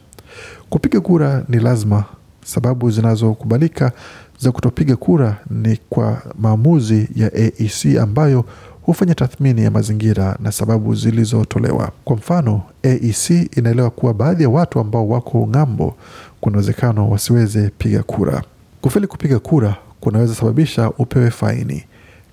[0.71, 2.05] Kupiga kura ni lazima.
[2.45, 3.93] Sababu zinazokubalika
[4.39, 8.45] za kutopiga kura ni kwa maamuzi ya AEC ambayo
[8.83, 11.91] hufanya tathmini ya mazingira na sababu zilizotolewa.
[12.05, 15.97] Kwa mfano, AEC inaelewa kuwa baadhi ya watu ambao wako ng'ambo
[16.43, 18.43] kuna uwezekano wasiweze piga kura.
[18.81, 21.85] Kufeli kupiga kura kunaweza sababisha upewe faini,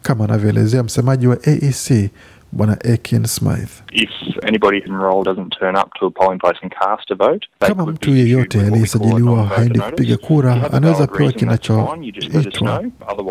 [0.02, 2.10] kama anavyoelezea msemaji wa AEC
[2.52, 3.84] Bwana Akin Smith.
[3.92, 4.10] If
[4.48, 7.86] anybody enrolled doesn't turn up to a polling place and cast a vote, they Kama
[7.86, 12.84] mtu yeyote aliyesajiliwa haendi kupiga kura anaweza pewa kinachoitwa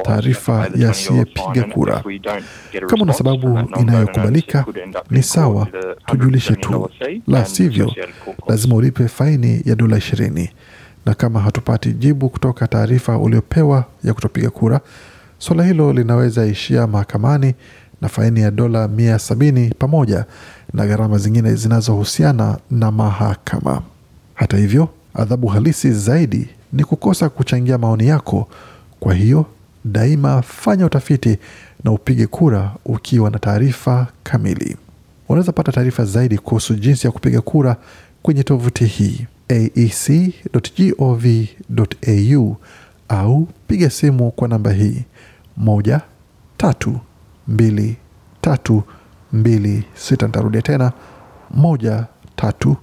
[0.02, 2.02] taarifa you have to pay ya the $20 fine, asiyepiga kura.
[2.86, 4.64] Kama una sababu inayokubalika
[5.10, 5.66] ni sawa,
[6.06, 6.90] tujulishe tu,
[7.26, 7.92] la sivyo
[8.48, 10.50] lazima ulipe faini ya dola ishirini.
[11.08, 14.80] Na kama hatupati jibu kutoka taarifa uliopewa ya kutopiga kura,
[15.38, 17.54] suala hilo linaweza ishia mahakamani
[18.00, 20.24] na faini ya dola mia sabini pamoja
[20.74, 23.82] na gharama zingine zinazohusiana na mahakama.
[24.34, 28.48] Hata hivyo, adhabu halisi zaidi ni kukosa kuchangia maoni yako.
[29.00, 29.46] Kwa hiyo
[29.84, 31.38] daima fanya utafiti
[31.84, 34.76] na upige kura ukiwa na taarifa kamili.
[35.28, 37.76] Unaweza pata taarifa zaidi kuhusu jinsi ya kupiga kura
[38.22, 39.26] kwenye tovuti hii
[41.18, 42.56] aec.gov.au
[43.08, 45.04] au piga simu kwa namba hii
[45.56, 46.00] moja
[46.56, 47.00] tatu
[47.48, 47.96] mbili.
[50.10, 50.92] Nitarudia tena
[51.50, 52.06] moja
[52.36, 52.76] tatu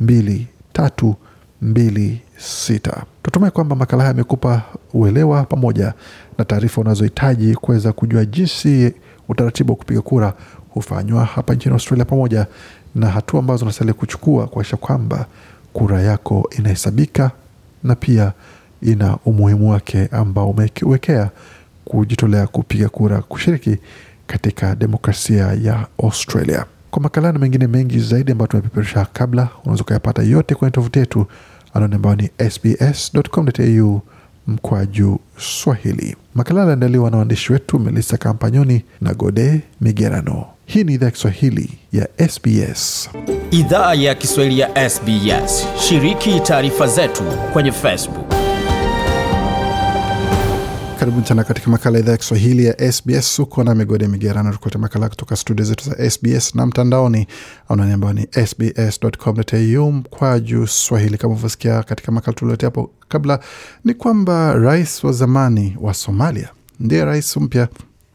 [0.00, 1.14] mbili tatu
[1.62, 3.02] mbili sita.
[3.22, 4.62] Tutumai kwamba makala haya yamekupa
[4.94, 5.94] uelewa pamoja
[6.38, 8.94] na taarifa unazohitaji kuweza kujua jinsi
[9.28, 10.34] utaratibu wa kupiga kura
[10.68, 12.46] hufanywa hapa nchini Australia, pamoja
[12.94, 15.26] na hatua ambazo unastahili kuchukua kuakisha kwamba
[15.72, 17.30] kura yako inahesabika
[17.84, 18.32] na pia
[18.82, 21.30] ina umuhimu wake ambao umewekea
[21.84, 23.78] kujitolea kupiga kura, kushiriki
[24.26, 26.64] katika demokrasia ya Australia.
[26.90, 31.26] Kwa makala na mengine mengi zaidi ambayo tumepeperusha kabla, unaweza ukayapata yote kwenye tovuti yetu
[31.74, 34.00] anaone ambayo ni sbs.com.au
[34.46, 36.16] mkwaju Swahili.
[36.34, 40.46] Makala aliandaliwa na waandishi wetu Melissa Kampanyoni na Gode Migerano.
[40.66, 43.10] Hii ni idhaa ya Kiswahili ya SBS.
[43.50, 45.66] Idhaa ya Kiswahili ya SBS.
[45.88, 47.22] Shiriki taarifa zetu
[47.52, 48.29] kwenye Facebook.
[51.00, 53.38] Karibuni tena katika makala idhaa ya Kiswahili ya SBS.
[53.38, 57.26] Uko na Migode Migerano tukulete makala kutoka studio zetu za SBS na mtandaoni
[57.68, 61.18] anwani ambayo ni sbs.com.au mkwaju Swahili.
[61.18, 63.40] Kama ulivyosikia katika makala tulioletea hapo kabla,
[63.84, 66.48] ni kwamba rais wa zamani wa Somalia
[66.80, 67.68] ndiye rais mpya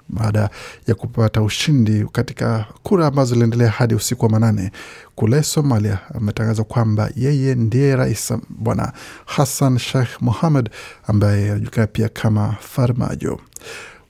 [0.10, 0.50] baada
[0.88, 4.72] ya kupata ushindi katika kura ambazo ziliendelea hadi usiku wa manane
[5.16, 6.00] kule Somalia.
[6.16, 8.94] Ametangaza kwamba yeye ndiye rais Bwana
[9.26, 10.70] Hassan Sheikh Mohamed
[11.08, 13.40] ambaye anajulikana pia kama Farmajo.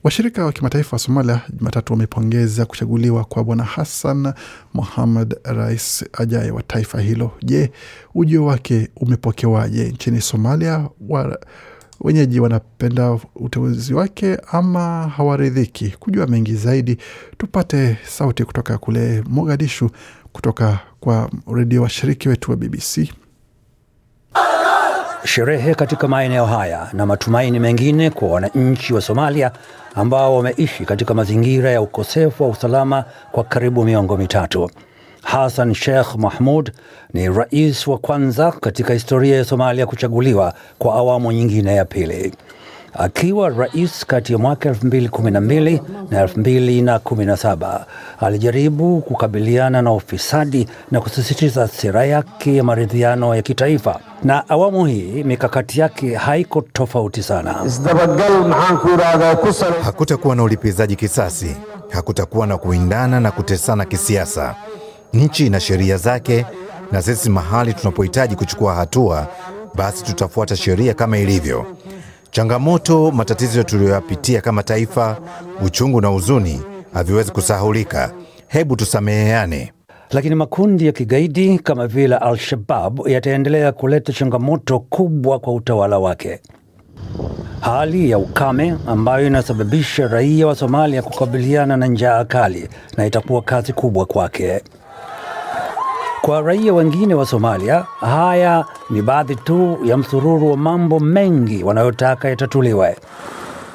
[0.04, 4.34] Washirika wa kimataifa wa Somalia Jumatatu wamepongeza kuchaguliwa kwa Bwana Hassan
[4.74, 7.32] Mohamed, rais ajaye wa taifa hilo.
[7.44, 7.72] Je,
[8.16, 10.90] ujio wake umepokewaje nchini Somalia?
[11.10, 11.40] wa
[12.02, 15.96] wenyeji wanapenda uteuzi wake ama hawaridhiki?
[16.00, 16.98] Kujua mengi zaidi,
[17.38, 19.90] tupate sauti kutoka kule Mogadishu,
[20.34, 23.14] kutoka kwa redio washiriki wetu wa BBC.
[25.26, 29.52] Sherehe katika maeneo haya na matumaini mengine kwa wananchi wa Somalia
[29.96, 34.70] ambao wameishi katika mazingira ya ukosefu wa usalama kwa karibu miongo mitatu.
[35.26, 36.72] Hassan Sheikh Mahmud
[37.14, 42.34] ni rais wa kwanza katika historia ya Somalia kuchaguliwa kwa awamu nyingine ya pili.
[42.94, 45.80] Akiwa rais kati ya mwaka 2012
[46.12, 47.86] na 2017
[48.20, 55.24] alijaribu kukabiliana na ufisadi na kusisitiza sera yake ya maridhiano ya kitaifa, na awamu hii
[55.24, 57.56] mikakati yake haiko tofauti sana.
[59.84, 61.58] Hakutakuwa na ulipizaji kisasi,
[61.90, 64.56] hakutakuwa na kuindana na kutesana kisiasa.
[65.16, 66.46] Nchi ina sheria zake,
[66.92, 69.28] na sisi mahali tunapohitaji kuchukua hatua,
[69.76, 71.66] basi tutafuata sheria kama ilivyo.
[72.32, 75.18] Changamoto, matatizo tuliyoyapitia kama taifa,
[75.66, 76.62] uchungu na huzuni
[76.94, 78.12] haviwezi kusahulika.
[78.48, 79.74] Hebu tusameheane.
[80.12, 86.40] Lakini makundi ya kigaidi kama vile Al-Shabab yataendelea kuleta changamoto kubwa kwa utawala wake.
[87.60, 93.74] Hali ya ukame ambayo inasababisha raia wa Somalia kukabiliana na njaa kali na itakuwa kazi
[93.74, 94.62] kubwa kwake.
[96.26, 102.30] Kwa raia wengine wa Somalia, haya ni baadhi tu ya msururu wa mambo mengi wanayotaka
[102.30, 102.96] yatatuliwe.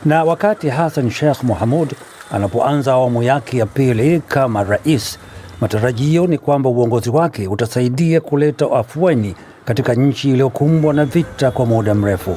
[0.04, 1.92] Na wakati Hassan Sheikh Mohamud
[2.32, 5.18] anapoanza awamu yake ya pili kama rais,
[5.60, 9.34] matarajio ni kwamba uongozi wake utasaidia kuleta afueni
[9.64, 12.36] katika nchi iliyokumbwa na vita kwa muda mrefu.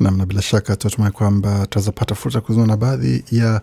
[0.00, 3.60] Namna bila shaka tunatumai kwamba tutawezapata fursa ya kuzungumza na baadhi ya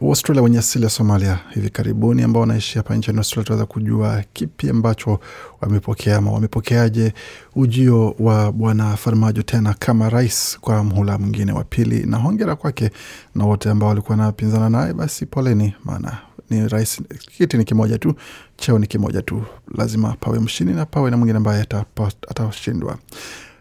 [0.00, 4.70] Waustralia wenye asili ya Somalia hivi karibuni ambao wanaishi hapa nchini Australia, tunaweza kujua kipi
[4.70, 5.20] ambacho
[5.60, 7.12] wamepokea ama wamepokeaje
[7.56, 12.90] ujio wa Bwana Farmajo tena kama rais kwa mhula mwingine wa pili, na hongera kwake
[13.34, 14.92] na wote ambao walikuwa napinzana naye.
[14.92, 16.18] Basi poleni, maana
[16.50, 17.02] ni rais,
[17.36, 18.14] kiti ni kimoja tu,
[18.56, 19.42] cheo ni kimoja tu,
[19.74, 21.66] lazima pawe mshindi na pawe na mwingine ambaye
[22.28, 22.98] atashindwa.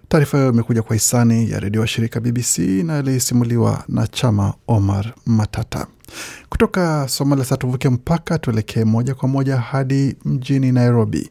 [0.10, 5.14] Taarifa hiyo imekuja kwa hisani ya redio wa shirika BBC na ilisimuliwa na Chama Omar
[5.26, 5.88] Matata.
[6.50, 11.30] Kutoka Somalia tuvuke mpaka tuelekee moja kwa moja hadi mjini Nairobi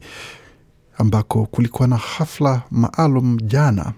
[0.97, 3.93] ambako kulikuwa na hafla maalum jana.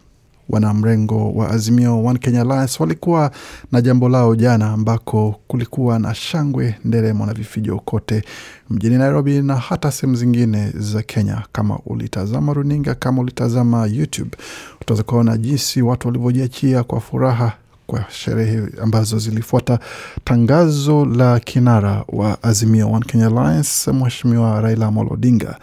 [0.49, 3.31] Wanamrengo wa Azimio One Kenya Alliance walikuwa
[3.71, 8.23] na jambo lao jana, ambako kulikuwa na shangwe, nderemo na vifijo kote
[8.69, 11.41] mjini Nairobi na hata sehemu zingine za Kenya.
[11.51, 14.37] Kama ulitazama runinga, kama ulitazama YouTube,
[14.81, 17.53] utaweza kuona jinsi watu walivyojiachia kwa furaha
[17.91, 19.79] kwa sherehe ambazo zilifuata
[20.23, 25.57] tangazo la kinara wa Azimio One Kenya Alliance, Mheshimiwa Raila Amolo Odinga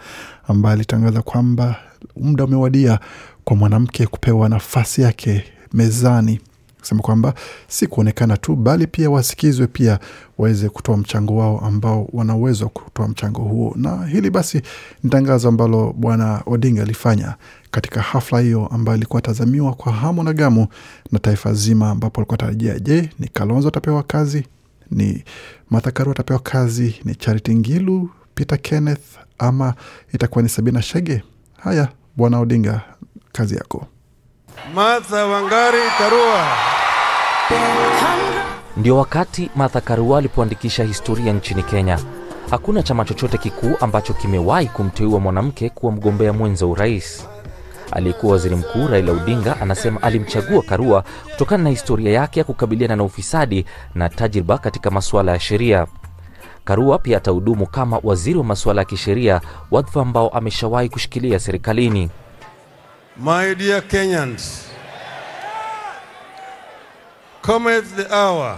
[0.47, 1.75] ambaye alitangaza kwamba
[2.17, 2.99] muda umewadia
[3.43, 6.41] kwa mwanamke kupewa nafasi yake mezani
[6.79, 7.33] kusema kwamba
[7.67, 9.99] si kuonekana tu, bali pia wasikizwe, pia
[10.37, 13.73] waweze kutoa mchango wao ambao wana uwezo kutoa mchango huo.
[13.75, 14.61] Na hili basi
[15.03, 17.35] ni tangazo ambalo Bwana Odinga alifanya
[17.71, 20.67] katika hafla hiyo ambayo ilikuwa tazamiwa kwa hamu na gamu
[21.11, 24.47] na taifa zima, ambapo alikuwa tarajia, je, ni Kalonzo atapewa kazi,
[24.91, 25.23] ni
[25.69, 29.03] Martha Karua atapewa kazi, ni Charity Ngilu, Peter Kenneth
[29.39, 29.73] ama
[30.13, 31.23] itakuwa ni Sabina Shege?
[31.63, 32.81] Haya, Bwana Odinga,
[33.31, 33.87] kazi yako.
[34.75, 36.45] Martha Wangari Karua.
[38.77, 41.99] Ndio wakati Martha Karua alipoandikisha historia nchini Kenya.
[42.49, 47.27] Hakuna chama chochote kikuu ambacho kimewahi kumteua mwanamke kuwa mgombea mwenza urais.
[47.91, 53.03] Aliyekuwa waziri mkuu Raila Odinga anasema alimchagua Karua kutokana na historia yake ya kukabiliana na
[53.03, 53.65] ufisadi
[53.95, 55.87] na tajriba katika masuala ya sheria.
[56.65, 62.09] Karua pia atahudumu kama waziri wa masuala ya kisheria, wadhifa ambao ameshawahi kushikilia serikalini.
[63.17, 64.65] My dear Kenyans,
[67.41, 68.57] cometh the hour,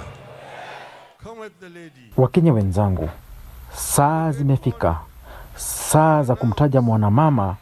[1.23, 2.13] cometh the lady.
[2.17, 3.09] Wakenya wenzangu,
[3.75, 4.99] saa zimefika,
[5.55, 7.55] saa za kumtaja mwanamama,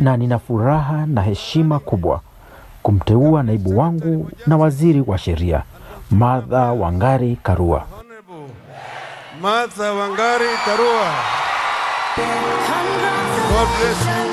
[0.00, 2.20] na nina furaha na heshima kubwa
[2.82, 5.62] kumteua naibu wangu na waziri wa sheria
[6.10, 7.86] Martha Wangari Karua.
[9.42, 11.06] Martha Wangari Karua.
[13.50, 14.30] God bless you.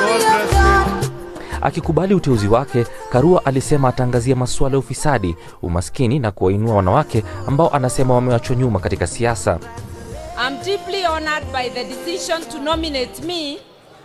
[0.00, 1.10] God bless you.
[1.60, 8.14] Akikubali uteuzi wake, Karua alisema ataangazia masuala ya ufisadi, umaskini na kuwainua wanawake ambao anasema
[8.14, 9.58] wamewachwa nyuma katika siasa.
[10.48, 13.58] I'm deeply honored by the decision to nominate me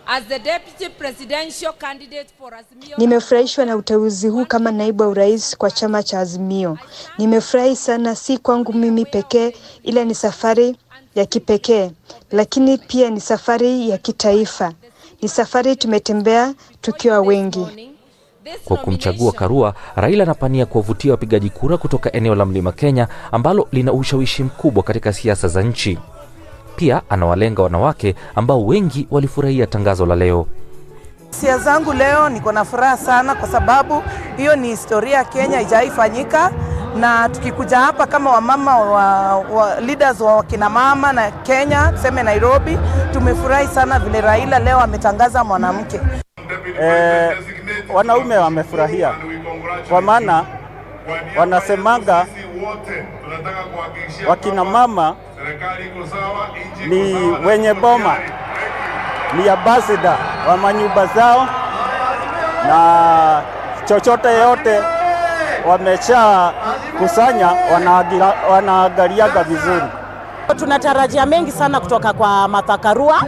[0.07, 2.97] as the deputy presidential candidate for Azimio.
[2.97, 6.77] Nimefurahishwa na uteuzi huu kama naibu wa urais kwa chama cha Azimio.
[7.17, 10.75] Nimefurahi sana, si kwangu mimi pekee, ila ni safari
[11.15, 11.91] ya kipekee,
[12.31, 14.73] lakini pia ni safari ya kitaifa.
[15.21, 17.89] Ni safari tumetembea tukiwa wengi.
[18.65, 23.93] Kwa kumchagua Karua, Raila anapania kuwavutia wapigaji kura kutoka eneo la Mlima Kenya ambalo lina
[23.93, 25.99] ushawishi mkubwa katika siasa za nchi.
[26.75, 30.47] Pia anawalenga wanawake ambao wengi walifurahia tangazo la leo.
[31.31, 34.03] Hisia zangu leo, niko na furaha sana kwa sababu
[34.37, 36.51] hiyo ni historia ya Kenya, haijaifanyika
[36.99, 42.77] na tukikuja hapa kama wamama wa, wa leaders wa wakina mama na Kenya, tuseme Nairobi,
[43.13, 45.99] tumefurahi sana vile Raila leo ametangaza mwanamke.
[46.81, 47.37] Eh,
[47.93, 49.13] wanaume wamefurahia
[49.89, 50.45] kwa maana
[51.37, 52.25] wanasemaga
[54.27, 55.15] wakina mama
[56.87, 57.13] ni
[57.45, 58.15] wenye boma,
[59.37, 60.17] ni ambassador
[60.49, 61.47] wa manyumba zao,
[62.67, 63.41] na
[63.85, 64.79] chochote yote
[65.67, 66.51] wamesha
[66.99, 67.47] kusanya
[68.51, 69.85] wanaagaliaga vizuri.
[70.59, 73.21] Tunatarajia mengi sana kutoka kwa Martha Karua,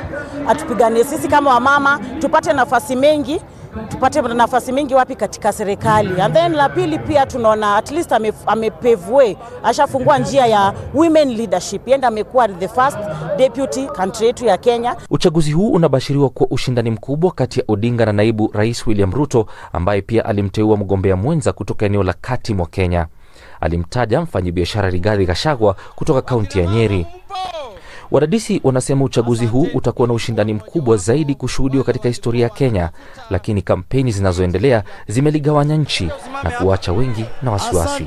[0.48, 3.42] atupiganie sisi kama wamama, tupate nafasi mengi
[3.90, 6.22] tupate nafasi mingi wapi katika serikali.
[6.22, 11.30] And then la pili pia tunaona at least ame, amepave way, ashafungua njia ya women
[11.38, 12.98] leadership, yenda amekuwa the first
[13.38, 14.96] deputy country yetu ya Kenya.
[15.10, 20.02] Uchaguzi huu unabashiriwa kuwa ushindani mkubwa kati ya Odinga na naibu rais William Ruto ambaye
[20.02, 23.08] pia alimteua mgombea mwenza kutoka eneo la kati mwa Kenya.
[23.62, 27.08] Alimtaja mfanyabiashara Rigathi Gachagua kutoka kaunti ya Nyeri.
[28.12, 32.90] Wadadisi wanasema uchaguzi huu utakuwa na ushindani mkubwa zaidi kushuhudiwa katika historia ya Kenya,
[33.30, 36.10] lakini kampeni zinazoendelea zimeligawanya nchi
[36.44, 38.04] na kuwacha wengi na wasiwasi.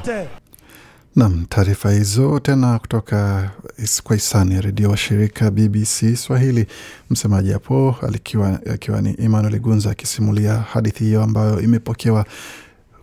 [1.16, 6.66] Nam, taarifa hizo tena kutoka is- kwa hisani ya redio wa shirika BBC Swahili.
[7.10, 12.24] Msemaji hapo alikiwa akiwa ni Emmanuel Gunza akisimulia hadithi hiyo ambayo imepokewa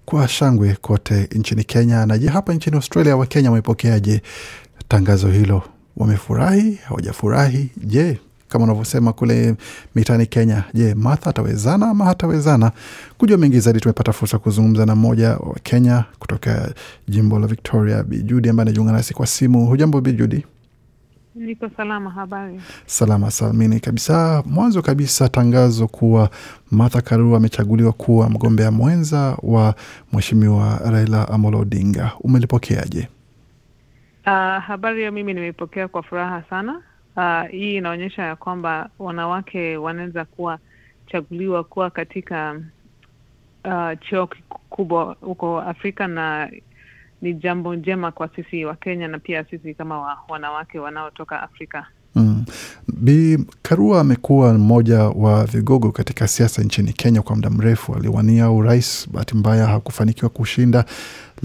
[0.06, 2.06] kwa shangwe kote nchini Kenya.
[2.06, 4.22] Na je, hapa nchini Australia Wakenya wamepokeaje
[4.88, 5.64] tangazo hilo?
[5.98, 6.72] Wamefurahi?
[6.88, 7.70] Hawajafurahi?
[7.84, 8.20] Je,
[8.50, 9.56] kama unavyosema kule
[9.96, 12.72] mitani Kenya, je, Martha atawezana ama hatawezana?
[13.18, 16.74] Kujua mengi zaidi, tumepata fursa kuzungumza na mmoja wa Kenya kutoka
[17.08, 19.66] jimbo la Victoria, Bijudi ambaye anajiunga nasi kwa simu.
[19.66, 20.46] Hujambo Bijudi?
[21.36, 22.60] Niko salama, habari?
[22.86, 24.44] Salama salmini kabisa.
[24.46, 26.30] Mwanzo kabisa, tangazo kuwa
[26.72, 29.76] Martha Karua amechaguliwa kuwa mgombea mwenza wa
[30.14, 33.08] Mheshimiwa Raila Amolo Odinga, umelipokeaje?
[34.26, 34.32] Uh,
[34.64, 36.82] habari hiyo mimi nimeipokea kwa furaha sana.
[37.18, 40.60] Uh, hii inaonyesha ya kwamba wanawake wanaweza kuwa
[41.12, 42.62] chaguliwa kuwa katika
[43.66, 46.50] uh, cheo kikubwa huko Afrika na
[47.22, 51.86] ni jambo njema kwa sisi wa Kenya na pia sisi kama wa, wanawake wanaotoka Afrika.
[52.16, 52.46] Mm.
[52.88, 57.96] Bi Karua amekuwa mmoja wa vigogo katika siasa nchini Kenya kwa muda mrefu.
[57.96, 60.86] Aliwania urais, bahati mbaya hakufanikiwa kushinda,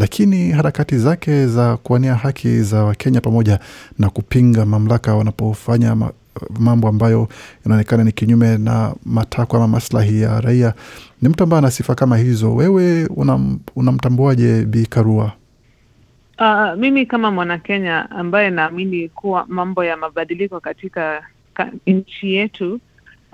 [0.01, 3.59] lakini harakati zake za kuwania haki za Wakenya pamoja
[3.99, 6.13] na kupinga mamlaka wanapofanya ma,
[6.59, 7.29] mambo ambayo
[7.67, 10.75] inaonekana ni kinyume na matakwa ama maslahi ya raia.
[11.23, 12.55] Ni mtu ambaye ana sifa kama hizo.
[12.55, 15.33] Wewe unamtambuaje unamtambuaje Bi Karua?
[16.39, 21.23] Uh, mimi kama mwanakenya ambaye naamini kuwa mambo ya mabadiliko katika
[21.55, 22.81] ka, nchi yetu,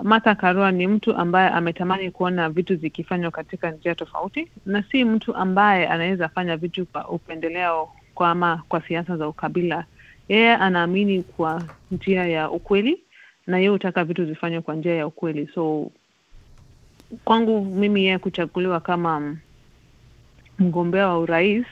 [0.03, 5.35] Martha Karua ni mtu ambaye ametamani kuona vitu zikifanywa katika njia tofauti, na si mtu
[5.35, 9.85] ambaye anaweza fanya vitu kwa upendeleo kwa ama kwa siasa za ukabila.
[10.29, 13.03] Yeye anaamini kwa njia ya ukweli,
[13.47, 15.49] na yeye hutaka vitu zifanywe kwa njia ya ukweli.
[15.55, 15.91] So
[17.25, 19.35] kwangu mimi, yeye kuchaguliwa kama
[20.59, 21.65] mgombea wa urais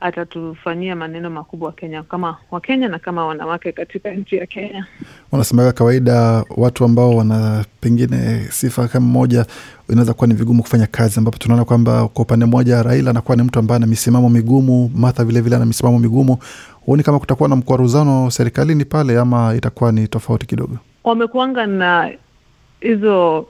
[0.00, 4.86] atatufanyia maneno makubwa Kenya kama Wakenya na kama wanawake katika nchi ya Kenya.
[5.32, 9.46] Wanasemaga kawaida watu ambao wana pengine sifa kama moja
[9.88, 13.42] inaweza kuwa ni vigumu kufanya kazi, ambapo tunaona kwamba kwa upande mmoja Raila anakuwa ni
[13.42, 16.38] mtu ambaye ana misimamo migumu, Martha vilevile ana misimamo migumu.
[16.86, 22.10] Huoni kama kutakuwa na mkwaruzano serikalini pale, ama itakuwa ni tofauti kidogo, Wamekuanga na
[22.80, 23.46] hizo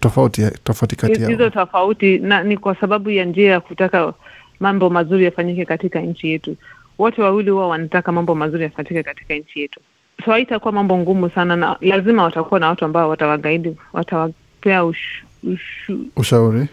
[0.00, 1.30] tofauti tofauti kati yao?
[1.30, 4.12] hizo tofauti, na ni kwa sababu ya njia ya kutaka
[4.60, 6.56] mambo mazuri yafanyike katika nchi yetu.
[6.98, 9.80] Wote wawili huwa wanataka mambo mazuri yafanyike katika nchi yetu,
[10.24, 15.98] so haitakuwa mambo ngumu sana, na lazima watakuwa na watu ambao watawagaidi, watawapea ushu, ushu,
[16.16, 16.66] Ushauri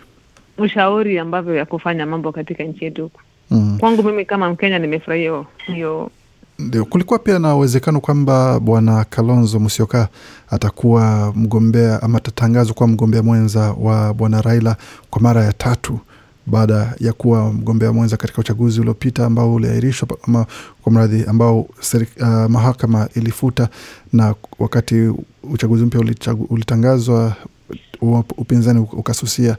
[0.57, 3.11] ushauri ambavyo ya kufanya mambo katika nchi yetu.
[3.51, 3.77] mm.
[3.79, 6.11] Kwangu mimi kama Mkenya nimefurahia hiyo- hiyo
[6.59, 10.07] Ndio, kulikuwa pia na uwezekano kwamba bwana Kalonzo Musyoka
[10.49, 14.75] atakuwa mgombea ama atatangazwa kuwa mgombea mwenza wa bwana Raila
[15.09, 15.99] kwa mara ya tatu
[16.45, 20.45] baada ya kuwa mgombea mwenza katika uchaguzi uliopita ambao uliahirishwa ama
[20.81, 23.69] kwa mradhi ambao seri, uh, mahakama ilifuta,
[24.13, 25.11] na wakati
[25.43, 26.01] uchaguzi mpya
[26.49, 27.35] ulitangazwa
[28.37, 29.57] upinzani ukasusia.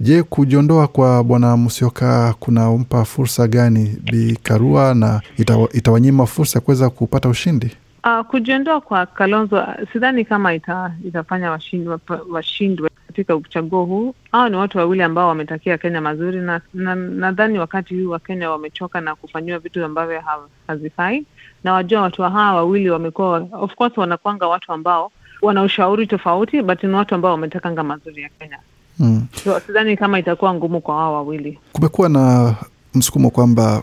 [0.00, 6.60] Je, kujiondoa kwa bwana Musyoka kunampa fursa gani Bi Karua na itawa, itawanyima fursa ya
[6.60, 7.76] kuweza kupata ushindi?
[8.04, 11.98] Uh, kujiondoa kwa Kalonzo sidhani kama ita, itafanya washindwe
[12.30, 14.14] washindwe katika uchaguo huu.
[14.32, 19.00] Hawa ni watu wawili ambao wametakia Kenya mazuri, na na- nadhani wakati huu Wakenya wamechoka
[19.00, 20.22] na kufanyiwa vitu ambavyo
[20.66, 21.24] hazifai,
[21.64, 26.62] na wajua watu wa hawa wawili wamekuwa, of course, wanakwanga watu ambao wana ushauri tofauti,
[26.62, 28.58] but ni watu ambao wametakanga mazuri ya Kenya.
[28.98, 29.26] Mm.
[29.44, 31.58] So, sidhani kama itakuwa ngumu kwa hawa wawili.
[31.72, 32.54] Kumekuwa na
[32.94, 33.82] msukumo kwamba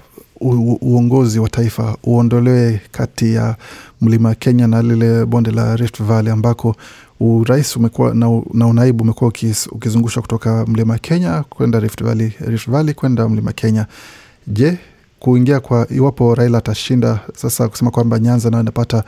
[0.82, 3.56] uongozi wa taifa uondolewe kati ya
[4.02, 6.76] mlima Kenya na lile bonde la Rift Valley ambako
[7.20, 9.32] urais umekuwa na, na unaibu umekuwa
[9.72, 13.86] ukizungushwa kutoka mlima Kenya kwenda Rift Valley, Rift Valley kwenda mlima Kenya.
[14.48, 14.78] Je,
[15.20, 19.04] kuingia kwa iwapo Raila atashinda sasa, kusema kwamba Nyanza nayo inapata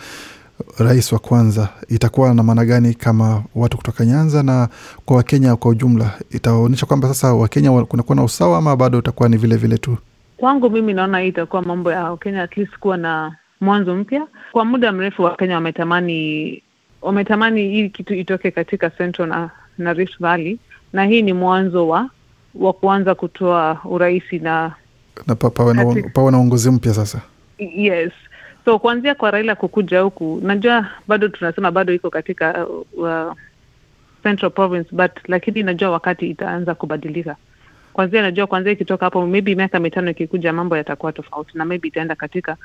[0.77, 4.69] rais wa kwanza, itakuwa na maana gani kama watu kutoka Nyanza na
[5.05, 6.11] kwa Wakenya kwa ujumla?
[6.31, 9.97] Itaonyesha kwamba sasa Wakenya kunakuwa na usawa ama bado itakuwa ni vile vile tu?
[10.37, 14.27] Kwangu mimi naona hii itakuwa mambo ya Wakenya at least kuwa na mwanzo mpya.
[14.51, 16.61] Kwa muda mrefu Wakenya wametamani
[17.01, 20.59] wametamani hii kitu itoke katika Central na, na Rift Valley,
[20.93, 22.09] na hii ni mwanzo wa
[22.55, 24.71] wa kuanza kutoa urahisi na
[25.27, 27.21] na pawe na, pawe na uongozi mpya sasa.
[27.57, 28.11] yes,
[28.65, 33.33] so kuanzia kwa Raila kukuja huku, najua bado tunasema bado iko katika uh, uh,
[34.23, 37.35] Central Province but lakini najua wakati itaanza kubadilika
[37.93, 42.15] kwanzia najua kwanzia ikitoka hapo maybe miaka mitano ikikuja mambo yatakuwa tofauti na maybe itaenda
[42.15, 42.57] katika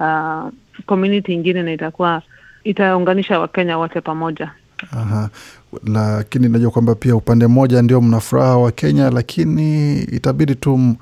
[0.00, 0.48] uh,
[0.86, 2.22] community ingine na itakuwa
[2.64, 4.50] itaunganisha wakenya wote pamoja
[4.92, 5.28] Aha.
[5.86, 10.96] Lakini najua kwamba pia upande mmoja ndio mna furaha wa Kenya, lakini itabidi tu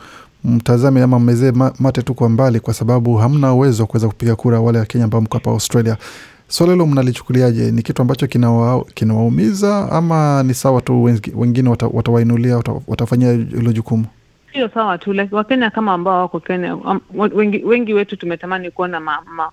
[0.45, 4.61] mtazame ama mmezee mate tu kwa mbali, kwa sababu hamna uwezo wa kuweza kupiga kura
[4.61, 5.97] wale Wakenya ambao mko hapa Australia.
[6.49, 7.71] Swala hilo mnalichukuliaje?
[7.71, 11.03] Ni kitu ambacho kinawa- kinawaumiza ama ni sawa tu,
[11.35, 14.07] wengine watawainulia, wata, watafanyia hilo jukumu?
[14.53, 17.01] sio sawa tu like, wakenya kama ambao wako kenya um,
[17.35, 19.51] wengi, wengi wetu tumetamani kuona ma, ma,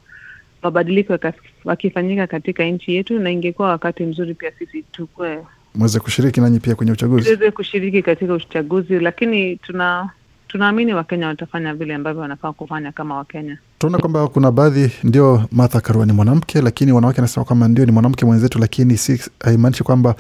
[0.64, 1.18] mabadiliko
[1.66, 5.40] wakifanyika katika nchi yetu na ingekuwa wakati mzuri pia sisi tukwe
[5.76, 7.24] Mweze kushiriki nanyi pia kwenye uchaguzi.
[7.26, 10.10] tuweze kushiriki katika uchaguzi lakini tuna
[10.58, 15.82] tunaamini wakenya watafanya vile ambavyo wanafaa kufanya kama wakenya Tunaona kwamba kuna baadhi ndio Martha
[15.82, 20.16] Karua ni mwanamke, lakini wanawake anasema kwamba ndio ni mwanamke mwenzetu, lakini si haimaanishi kwamba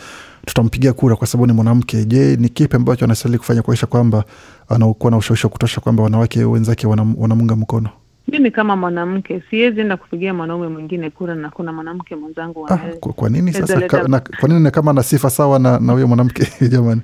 [0.45, 2.05] tutampigia kura kwa sababu ni mwanamke.
[2.05, 4.23] Je, ni kipi ambacho anastahili kufanya kuakisha kwamba
[4.69, 7.89] anakuwa na ushawishi wa kutosha kwamba wanawake wenzake wanam- wanamunga mkono?
[8.27, 13.29] mimi kama mwanamke siwezi enda kupigia mwanaume mwingine kura na kuna mwanamke mwenzangu Ah, kwa,
[13.29, 17.01] nini sasa ka, na, kwa nini kama ana sifa sawa na na huyo mwanamke jamani?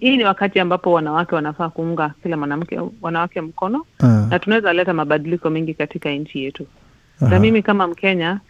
[0.00, 4.26] Hii ni wakati ambapo wanawake wanafaa kuunga kila mwanamke wanawake mkono Ah.
[4.30, 6.66] na tunaweza leta mabadiliko mengi katika nchi yetu
[7.20, 7.30] Aha.
[7.30, 8.40] na mimi kama mkenya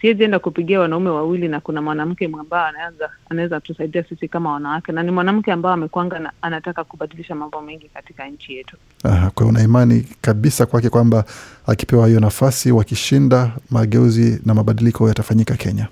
[0.00, 4.92] siwezi enda kupigia wanaume wawili na kuna mwanamke ambao anaweza anaweza tusaidia sisi kama wanawake,
[4.92, 8.76] na ni mwanamke ambao amekwanga anataka kubadilisha mambo mengi katika nchi yetu.
[9.04, 11.24] Aha, kwa hiyo una imani kabisa kwake kwamba
[11.66, 15.88] akipewa hiyo nafasi, wakishinda, mageuzi na mabadiliko yatafanyika Kenya.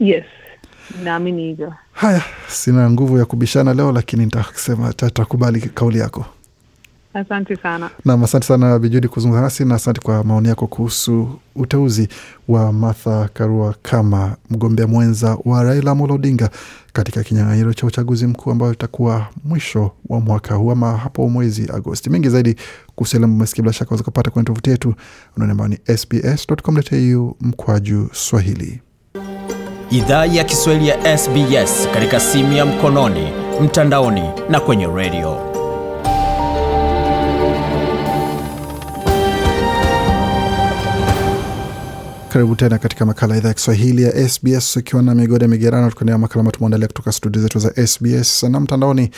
[0.00, 0.24] Yes,
[1.04, 1.74] naamini hivyo.
[1.92, 6.24] Haya, sina nguvu ya kubishana leo, lakini nitasema takubali kauli yako.
[7.14, 7.90] Asante sana.
[8.04, 12.08] Nam, asante sana Bijudi kuzungumza nasi na asante kwa maoni yako kuhusu uteuzi
[12.48, 16.50] wa Martha Karua kama mgombea mwenza wa Raila Amolo Odinga
[16.92, 22.10] katika kinyang'anyiro cha uchaguzi mkuu ambayo itakuwa mwisho wa mwaka huu ama hapo mwezi Agosti.
[22.10, 22.56] Mengi zaidi
[22.94, 24.94] kuhusu yale mmesikia, bila shaka waweza kupata kwenye tovuti yetu
[25.36, 28.80] unaone ambao ni sbs.com.au mkwaju Swahili.
[29.94, 33.28] Idhaa ya Kiswahili ya SBS katika simu ya mkononi,
[33.60, 35.54] mtandaoni na kwenye redio.
[42.28, 46.40] Karibu tena katika makala idhaa ya Kiswahili ya SBS ukiwa na migode migerano, tukuendea makala
[46.40, 49.10] ambayo tumeandalia kutoka studio zetu za SBS na mtandaoni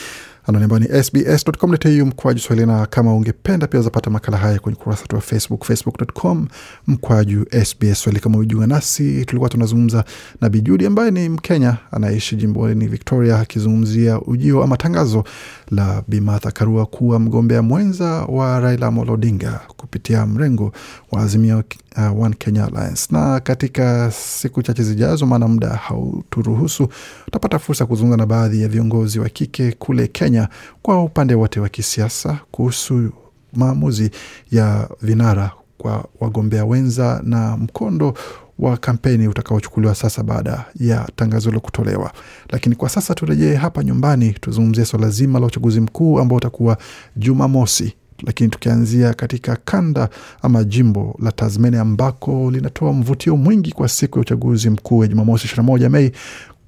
[0.47, 5.03] anwani ambayo ni sbs.com.au mkwaju swahili, na kama ungependa pia zapata makala haya kwenye ukurasa
[5.03, 6.49] wetu wa Facebook, facebook.com
[6.87, 8.21] mkwaju SBS Swahili.
[8.23, 10.05] Kama ujiunga nasi, tulikuwa tunazungumza
[10.41, 15.25] na Bijudi ambaye ni Mkenya anaishi jimboni Victoria, akizungumzia ujio ama tangazo
[15.71, 20.73] la Bi Martha Karua kuwa mgombea mwenza wa Raila Amolo Odinga kupitia mrengo
[21.12, 21.62] wa Azimio
[21.97, 23.07] uh, One Kenya Alliance.
[23.11, 26.89] Na katika siku chache zijazo, maana muda hauturuhusu,
[27.29, 30.49] utapata fursa kuzungumza na baadhi ya viongozi wa kike kule Kenya
[30.83, 33.11] kwa upande wote wa kisiasa kuhusu
[33.53, 34.11] maamuzi
[34.51, 38.14] ya vinara kwa wagombea wenza na mkondo
[38.59, 42.13] wa kampeni utakaochukuliwa sasa baada ya tangazo hilo kutolewa.
[42.51, 46.79] Lakini kwa sasa turejee hapa nyumbani, tuzungumzie swala zima la uchaguzi mkuu ambao utakuwa
[47.17, 47.95] Jumamosi
[48.25, 50.09] lakini tukianzia katika kanda
[50.43, 55.49] ama jimbo la Tasmania ambako linatoa mvutio mwingi kwa siku ya uchaguzi mkuu ya Jumamosi
[55.61, 56.13] 21 Mei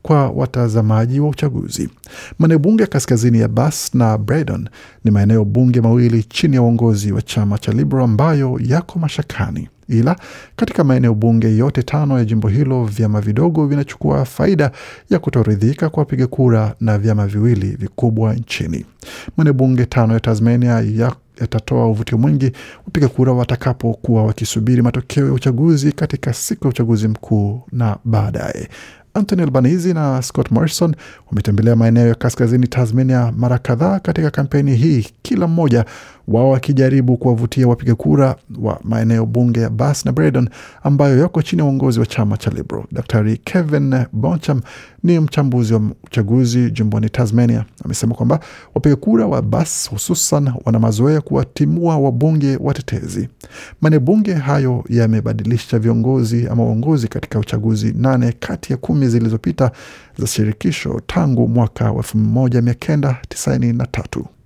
[0.02, 1.88] kwa watazamaji wa uchaguzi.
[2.38, 4.68] Maeneo bunge ya kaskazini ya Bass na Braydon
[5.04, 10.16] ni maeneo bunge mawili chini ya uongozi wa chama cha Liberal ambayo yako mashakani, ila
[10.56, 14.70] katika maeneo bunge yote tano ya jimbo hilo vyama vidogo vinachukua faida
[15.10, 18.84] ya kutoridhika kwa wapiga kura na vyama viwili vikubwa nchini.
[19.36, 22.52] Maeneo bunge tano ya Tasmania ya yatatoa uvutio mwingi
[22.86, 28.68] wapiga kura watakapokuwa wakisubiri matokeo ya uchaguzi katika siku ya uchaguzi mkuu na baadaye.
[29.14, 30.94] Anthony Albanese na Scott Morrison
[31.28, 35.84] wametembelea maeneo ya kaskazini Tasmania mara kadhaa katika kampeni hii, kila mmoja
[36.28, 40.48] wao wakijaribu kuwavutia wapiga kura wa maeneo bunge ya Bass na Braydon
[40.82, 42.84] ambayo yako chini ya uongozi wa chama cha Liberal.
[42.92, 44.60] Daktari Kevin Boncham
[45.02, 48.40] ni mchambuzi wa uchaguzi jimboni Tasmania, amesema kwamba
[48.74, 53.28] wapiga kura wa Bass hususan wana mazoea kuwatimua wabunge watetezi.
[53.80, 59.70] maeneo bunge hayo yamebadilisha viongozi ama uongozi katika uchaguzi nane kati ya kumi zilizopita
[60.18, 64.37] za shirikisho tangu mwaka wa 1993.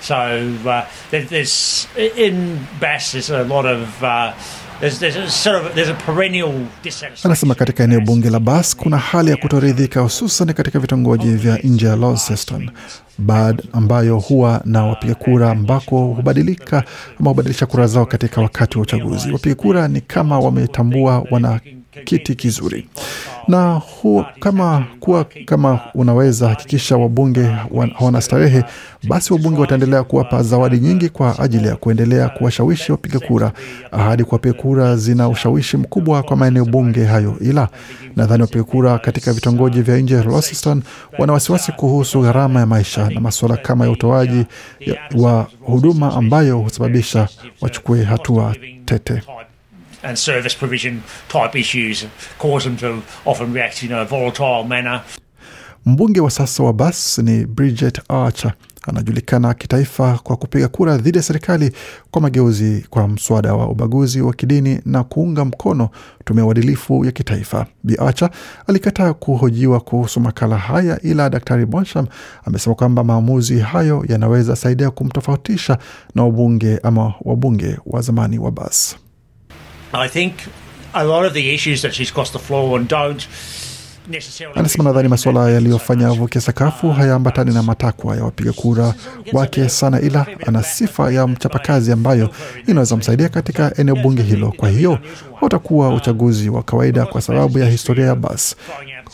[0.00, 4.32] So uh, there's in Bass there's a lot of uh,
[4.80, 6.52] there's, there's a sort of there's a perennial
[6.82, 7.30] dissatisfaction.
[7.30, 11.86] Anasema katika eneo bunge la Bass kuna hali ya kutoridhika hususan katika vitongoji vya nje
[11.86, 12.70] ya Launceston
[13.18, 16.84] Bad ambayo huwa na wapiga kura ambako hubadilika
[17.20, 19.32] ama hubadilisha kura zao katika wakati wa uchaguzi.
[19.32, 21.60] Wapiga kura ni kama wametambua wana
[22.04, 22.86] kiti kizuri
[23.48, 27.42] na hu, kama kuwa kama unaweza hakikisha wabunge
[27.98, 28.64] hawana starehe,
[29.08, 33.52] basi wabunge wataendelea kuwapa zawadi nyingi kwa ajili ya kuendelea kuwashawishi wapiga kura.
[33.92, 37.68] Ahadi kuwapiga kura zina ushawishi mkubwa kwa maeneo bunge hayo, ila
[38.16, 40.82] nadhani wapiga kura katika vitongoji vya nje ya Launceston
[41.18, 44.44] wana wasiwasi kuhusu gharama ya maisha na masuala kama ya utoaji
[45.16, 47.28] wa huduma ambayo husababisha
[47.60, 49.22] wachukue hatua tete.
[50.02, 52.06] And service provision type issues
[52.38, 55.02] cause them to often react in a volatile manner.
[55.86, 58.52] Mbunge wa sasa wa Bass ni Bridget Archer
[58.88, 61.72] anajulikana kitaifa kwa kupiga kura dhidi ya serikali
[62.10, 65.88] kwa mageuzi kwa mswada wa ubaguzi wa kidini na kuunga mkono
[66.24, 67.66] tume uadilifu ya kitaifa.
[67.84, 67.96] Bi
[68.66, 72.06] alikataa kuhojiwa kuhusu makala haya, ila Daktari Bonsham
[72.44, 75.78] amesema kwamba maamuzi hayo yanaweza saidia kumtofautisha
[76.14, 78.96] na wabunge ama wabunge wa zamani wa Bass.
[84.54, 88.94] Anasema nadhani masuala yaliyofanya avuke sakafu hayaambatani na matakwa ya wapiga kura
[89.32, 92.30] wake sana, ila ana sifa ya mchapakazi ambayo
[92.66, 94.52] inaweza msaidia katika eneo bunge hilo.
[94.56, 94.98] Kwa hiyo
[95.40, 98.56] hautakuwa uchaguzi wa kawaida kwa sababu ya historia ya Bass.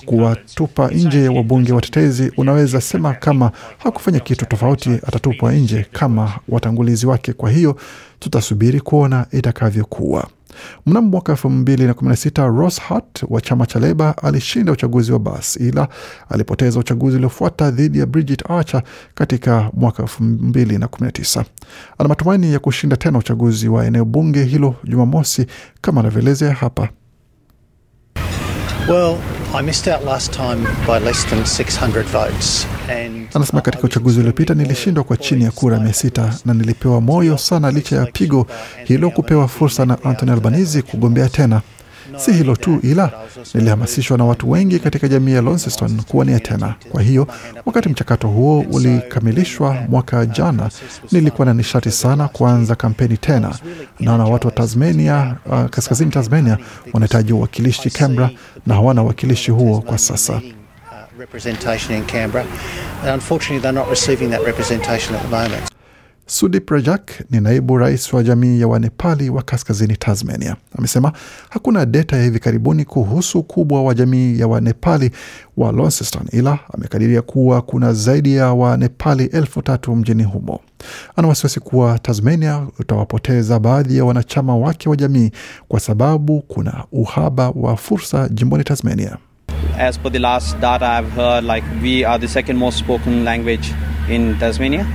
[0.07, 7.33] Kuwatupa nje wabunge watetezi, unaweza sema kama hakufanya kitu tofauti atatupwa nje kama watangulizi wake.
[7.33, 7.77] Kwa hiyo
[8.19, 10.29] tutasubiri kuona itakavyokuwa.
[10.87, 14.73] Mnamo mwaka elfu mbili na kumi na sita Ross Hart wa chama cha Leba alishinda
[14.73, 15.89] uchaguzi wa Bas, ila
[16.29, 18.83] alipoteza uchaguzi uliofuata dhidi ya Bridget Archer
[19.15, 21.45] katika mwaka elfu mbili na kumi na tisa.
[21.99, 25.47] Ana matumaini ya kushinda tena uchaguzi wa eneo bunge hilo Jumamosi,
[25.81, 26.89] kama anavyoelezea hapa.
[28.89, 29.17] Well,
[29.55, 32.67] I missed out last time by less than 600 votes.
[32.91, 37.39] And Anasema katika uchaguzi uliopita nilishindwa kwa chini ya kura mia sita na nilipewa moyo
[37.39, 38.47] sana licha ya pigo
[38.85, 41.61] hilo kupewa fursa na Anthony Albanese kugombea tena.
[42.17, 43.11] Si hilo tu, ila
[43.55, 46.75] nilihamasishwa na watu wengi katika jamii ya Launceston kuwania tena.
[46.93, 47.27] Kwa hiyo
[47.67, 50.71] wakati mchakato huo ulikamilishwa mwaka jana,
[51.12, 53.55] nilikuwa na nishati sana kuanza kampeni tena.
[54.01, 56.59] Naona watu wa Tasmania, uh, kaskazini Tasmania
[56.93, 58.31] wanahitaji uwakilishi Canberra
[58.67, 60.41] na hawana uwakilishi huo kwa sasa.
[66.27, 70.57] Sudip Rajak ni naibu rais wa jamii ya Wanepali wa kaskazini Tasmania.
[70.79, 71.12] Amesema
[71.51, 75.11] hakuna data ya hivi karibuni kuhusu ukubwa wa jamii ya Wanepali
[75.57, 80.61] wa Launceston, ila amekadiria kuwa kuna zaidi ya Wanepali elfu tatu mjini humo.
[81.16, 85.31] Ana wasiwasi kuwa Tasmania utawapoteza baadhi ya wanachama wake wa jamii
[85.68, 89.16] kwa sababu kuna uhaba wa fursa jimboni Tasmania.
[89.79, 93.75] As per the last data I've heard, like we are the second most spoken language
[94.11, 94.87] in Tasmania.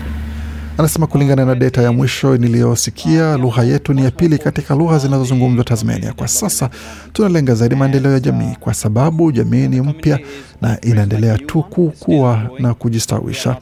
[0.79, 5.63] Anasema kulingana na data ya mwisho niliyosikia, lugha yetu ni ya pili katika lugha zinazozungumzwa
[5.63, 6.13] Tasmania.
[6.13, 6.69] Kwa sasa
[7.13, 10.19] tunalenga zaidi maendeleo ya jamii, kwa sababu jamii ni mpya
[10.61, 13.57] na inaendelea tu kukua na kujistawisha.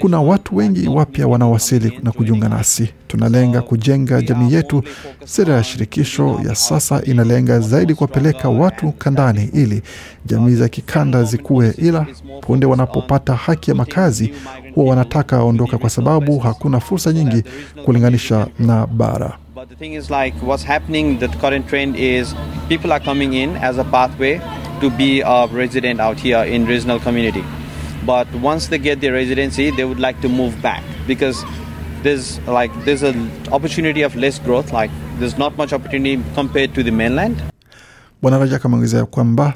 [0.00, 2.88] Kuna watu wengi wapya wanaowasili na kujiunga nasi.
[3.08, 4.82] Tunalenga kujenga jamii yetu.
[5.24, 9.82] Sera ya shirikisho ya sasa inalenga zaidi kuwapeleka watu kandani ili
[10.26, 12.06] jamii za kikanda zikue, ila
[12.40, 14.32] punde wanapopata haki ya makazi
[14.74, 17.42] huwa wanataka ondoka kwa sababu hakuna fursa nyingi
[17.84, 19.38] kulinganisha na bara.
[38.22, 39.54] Bwana Rajak ameongezea kwamba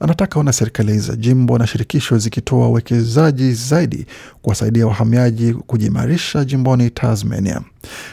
[0.00, 4.06] anataka ona serikali za jimbo na shirikisho zikitoa uwekezaji zaidi
[4.42, 7.60] kuwasaidia wahamiaji kujiimarisha jimboni Tasmania.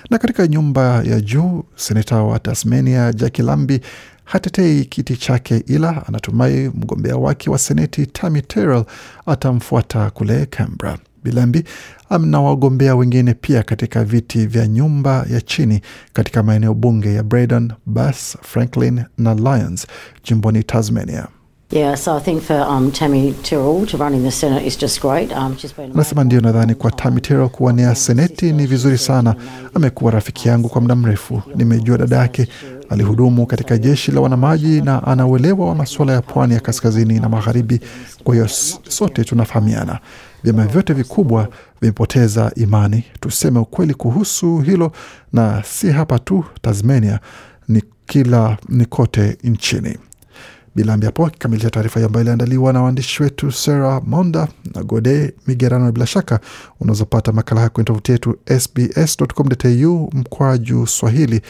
[0.09, 3.79] Na katika nyumba ya juu, seneta wa Tasmania Jaki Lambi
[4.25, 8.85] hatetei kiti chake, ila anatumai mgombea wake wa seneti Tammy Terrell
[9.25, 10.97] atamfuata kule Canberra.
[11.23, 11.63] Bilambi
[12.09, 15.81] amna wagombea wengine pia katika viti vya nyumba ya chini
[16.13, 19.87] katika maeneo bunge ya Braydon, Bass, Franklin na Lyons
[20.23, 21.27] jimboni Tasmania.
[21.73, 25.31] For um, Tammy Tyrrell to run in the Senate is just great.
[25.31, 25.57] Um,
[25.93, 29.35] Anasema ndio, nadhani kwa Tammy Terrell kuwania seneti ni vizuri sana.
[29.73, 32.47] Amekuwa rafiki yangu kwa muda mrefu, nimejua dada yake
[32.89, 37.29] alihudumu katika jeshi la wanamaji na ana uelewa wa masuala ya pwani ya kaskazini na
[37.29, 37.79] magharibi.
[38.23, 38.47] Kwa hiyo
[38.87, 39.99] sote tunafahamiana.
[40.43, 41.47] Vyama vyote vikubwa
[41.81, 44.91] vimepoteza imani, tuseme ukweli kuhusu hilo,
[45.33, 47.19] na si hapa tu Tasmania,
[47.67, 49.97] ni kila ni kote nchini.
[50.75, 55.91] Bilambi hapo akikamilisha taarifa hiyo ambayo iliandaliwa na waandishi wetu Sara Monda na Gode Migerano.
[55.91, 56.39] Bila shaka
[56.79, 61.41] unawezapata makala haya kwenye tovuti yetu sbs.com.au mkwaju Swahili.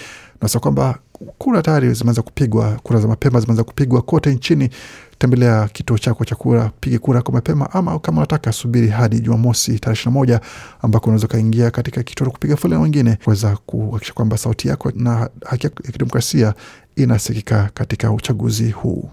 [0.41, 0.97] Nasa kwamba
[1.37, 4.69] kura tayari zimeanza kupigwa, kura za mapema zimeanza kupigwa kote nchini.
[5.17, 9.79] Tembelea kituo chako cha kura, pige kura kwa mapema, ama kama unataka subiri hadi Jumamosi
[9.79, 10.41] tarehe ishirini na moja
[10.81, 15.65] ambako unaweza ukaingia katika kituo kupiga foleni wengine kuweza kuhakikisha kwamba sauti yako na haki
[15.65, 16.53] ya kidemokrasia
[16.95, 19.09] inasikika katika uchaguzi huu.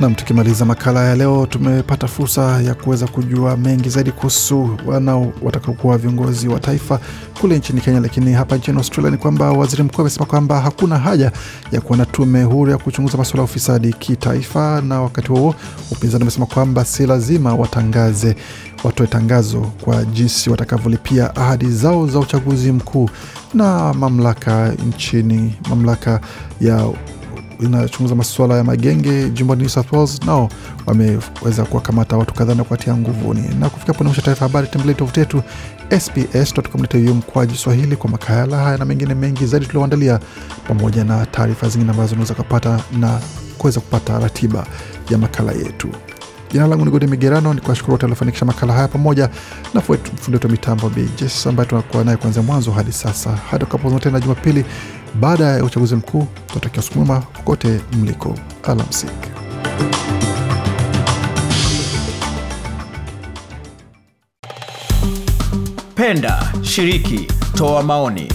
[0.00, 5.98] Nam, tukimaliza makala ya leo, tumepata fursa ya kuweza kujua mengi zaidi kuhusu wanao watakaokuwa
[5.98, 7.00] viongozi wa taifa
[7.40, 8.00] kule nchini Kenya.
[8.00, 11.32] Lakini hapa nchini Australia ni kwamba waziri mkuu amesema kwamba hakuna haja
[11.72, 15.54] ya kuwa na tume huru ya kuchunguza masuala ya ufisadi kitaifa, na wakati huo
[15.90, 18.36] upinzani umesema kwamba si lazima watangaze
[18.84, 23.10] watoe tangazo kwa jinsi watakavyolipia ahadi zao za uchaguzi mkuu.
[23.54, 26.20] Na mamlaka nchini, mamlaka
[26.60, 26.88] ya
[27.64, 30.48] inachunguza masuala ya magenge jimboni New South Wales nao
[30.86, 33.42] wameweza kuwakamata watu kadhaa na kuwatia nguvuni.
[33.60, 35.42] Na kufika hapo mwisho taarifa habari, tembelea tovuti yetu
[36.00, 40.20] sbs.com.au mkwaju Swahili kwa makala haya na mengine mengi zaidi tulioandalia,
[40.68, 43.20] pamoja na taarifa zingine ambazo unaweza kupata na
[43.58, 44.66] kuweza kupata ratiba
[45.10, 45.88] ya makala yetu.
[46.52, 49.28] Jina langu ni Gode Migerano, ni kuwashukuru wote waliofanikisha makala haya pamoja
[49.74, 54.20] na fundi wetu mitambo Bjes ambaye tunakuwa naye kuanzia mwanzo hadi sasa, hadi tukapozana tena
[54.20, 54.64] Jumapili
[55.20, 56.26] baada ya uchaguzi mkuu.
[56.46, 59.28] Tunatakia siku njema kote mliko, alamsiki.
[65.94, 68.32] Penda, shiriki, toa maoni.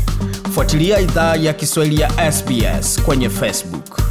[0.54, 4.02] Fuatilia idhaa ya Kiswahili ya SBS kwenye Facebook.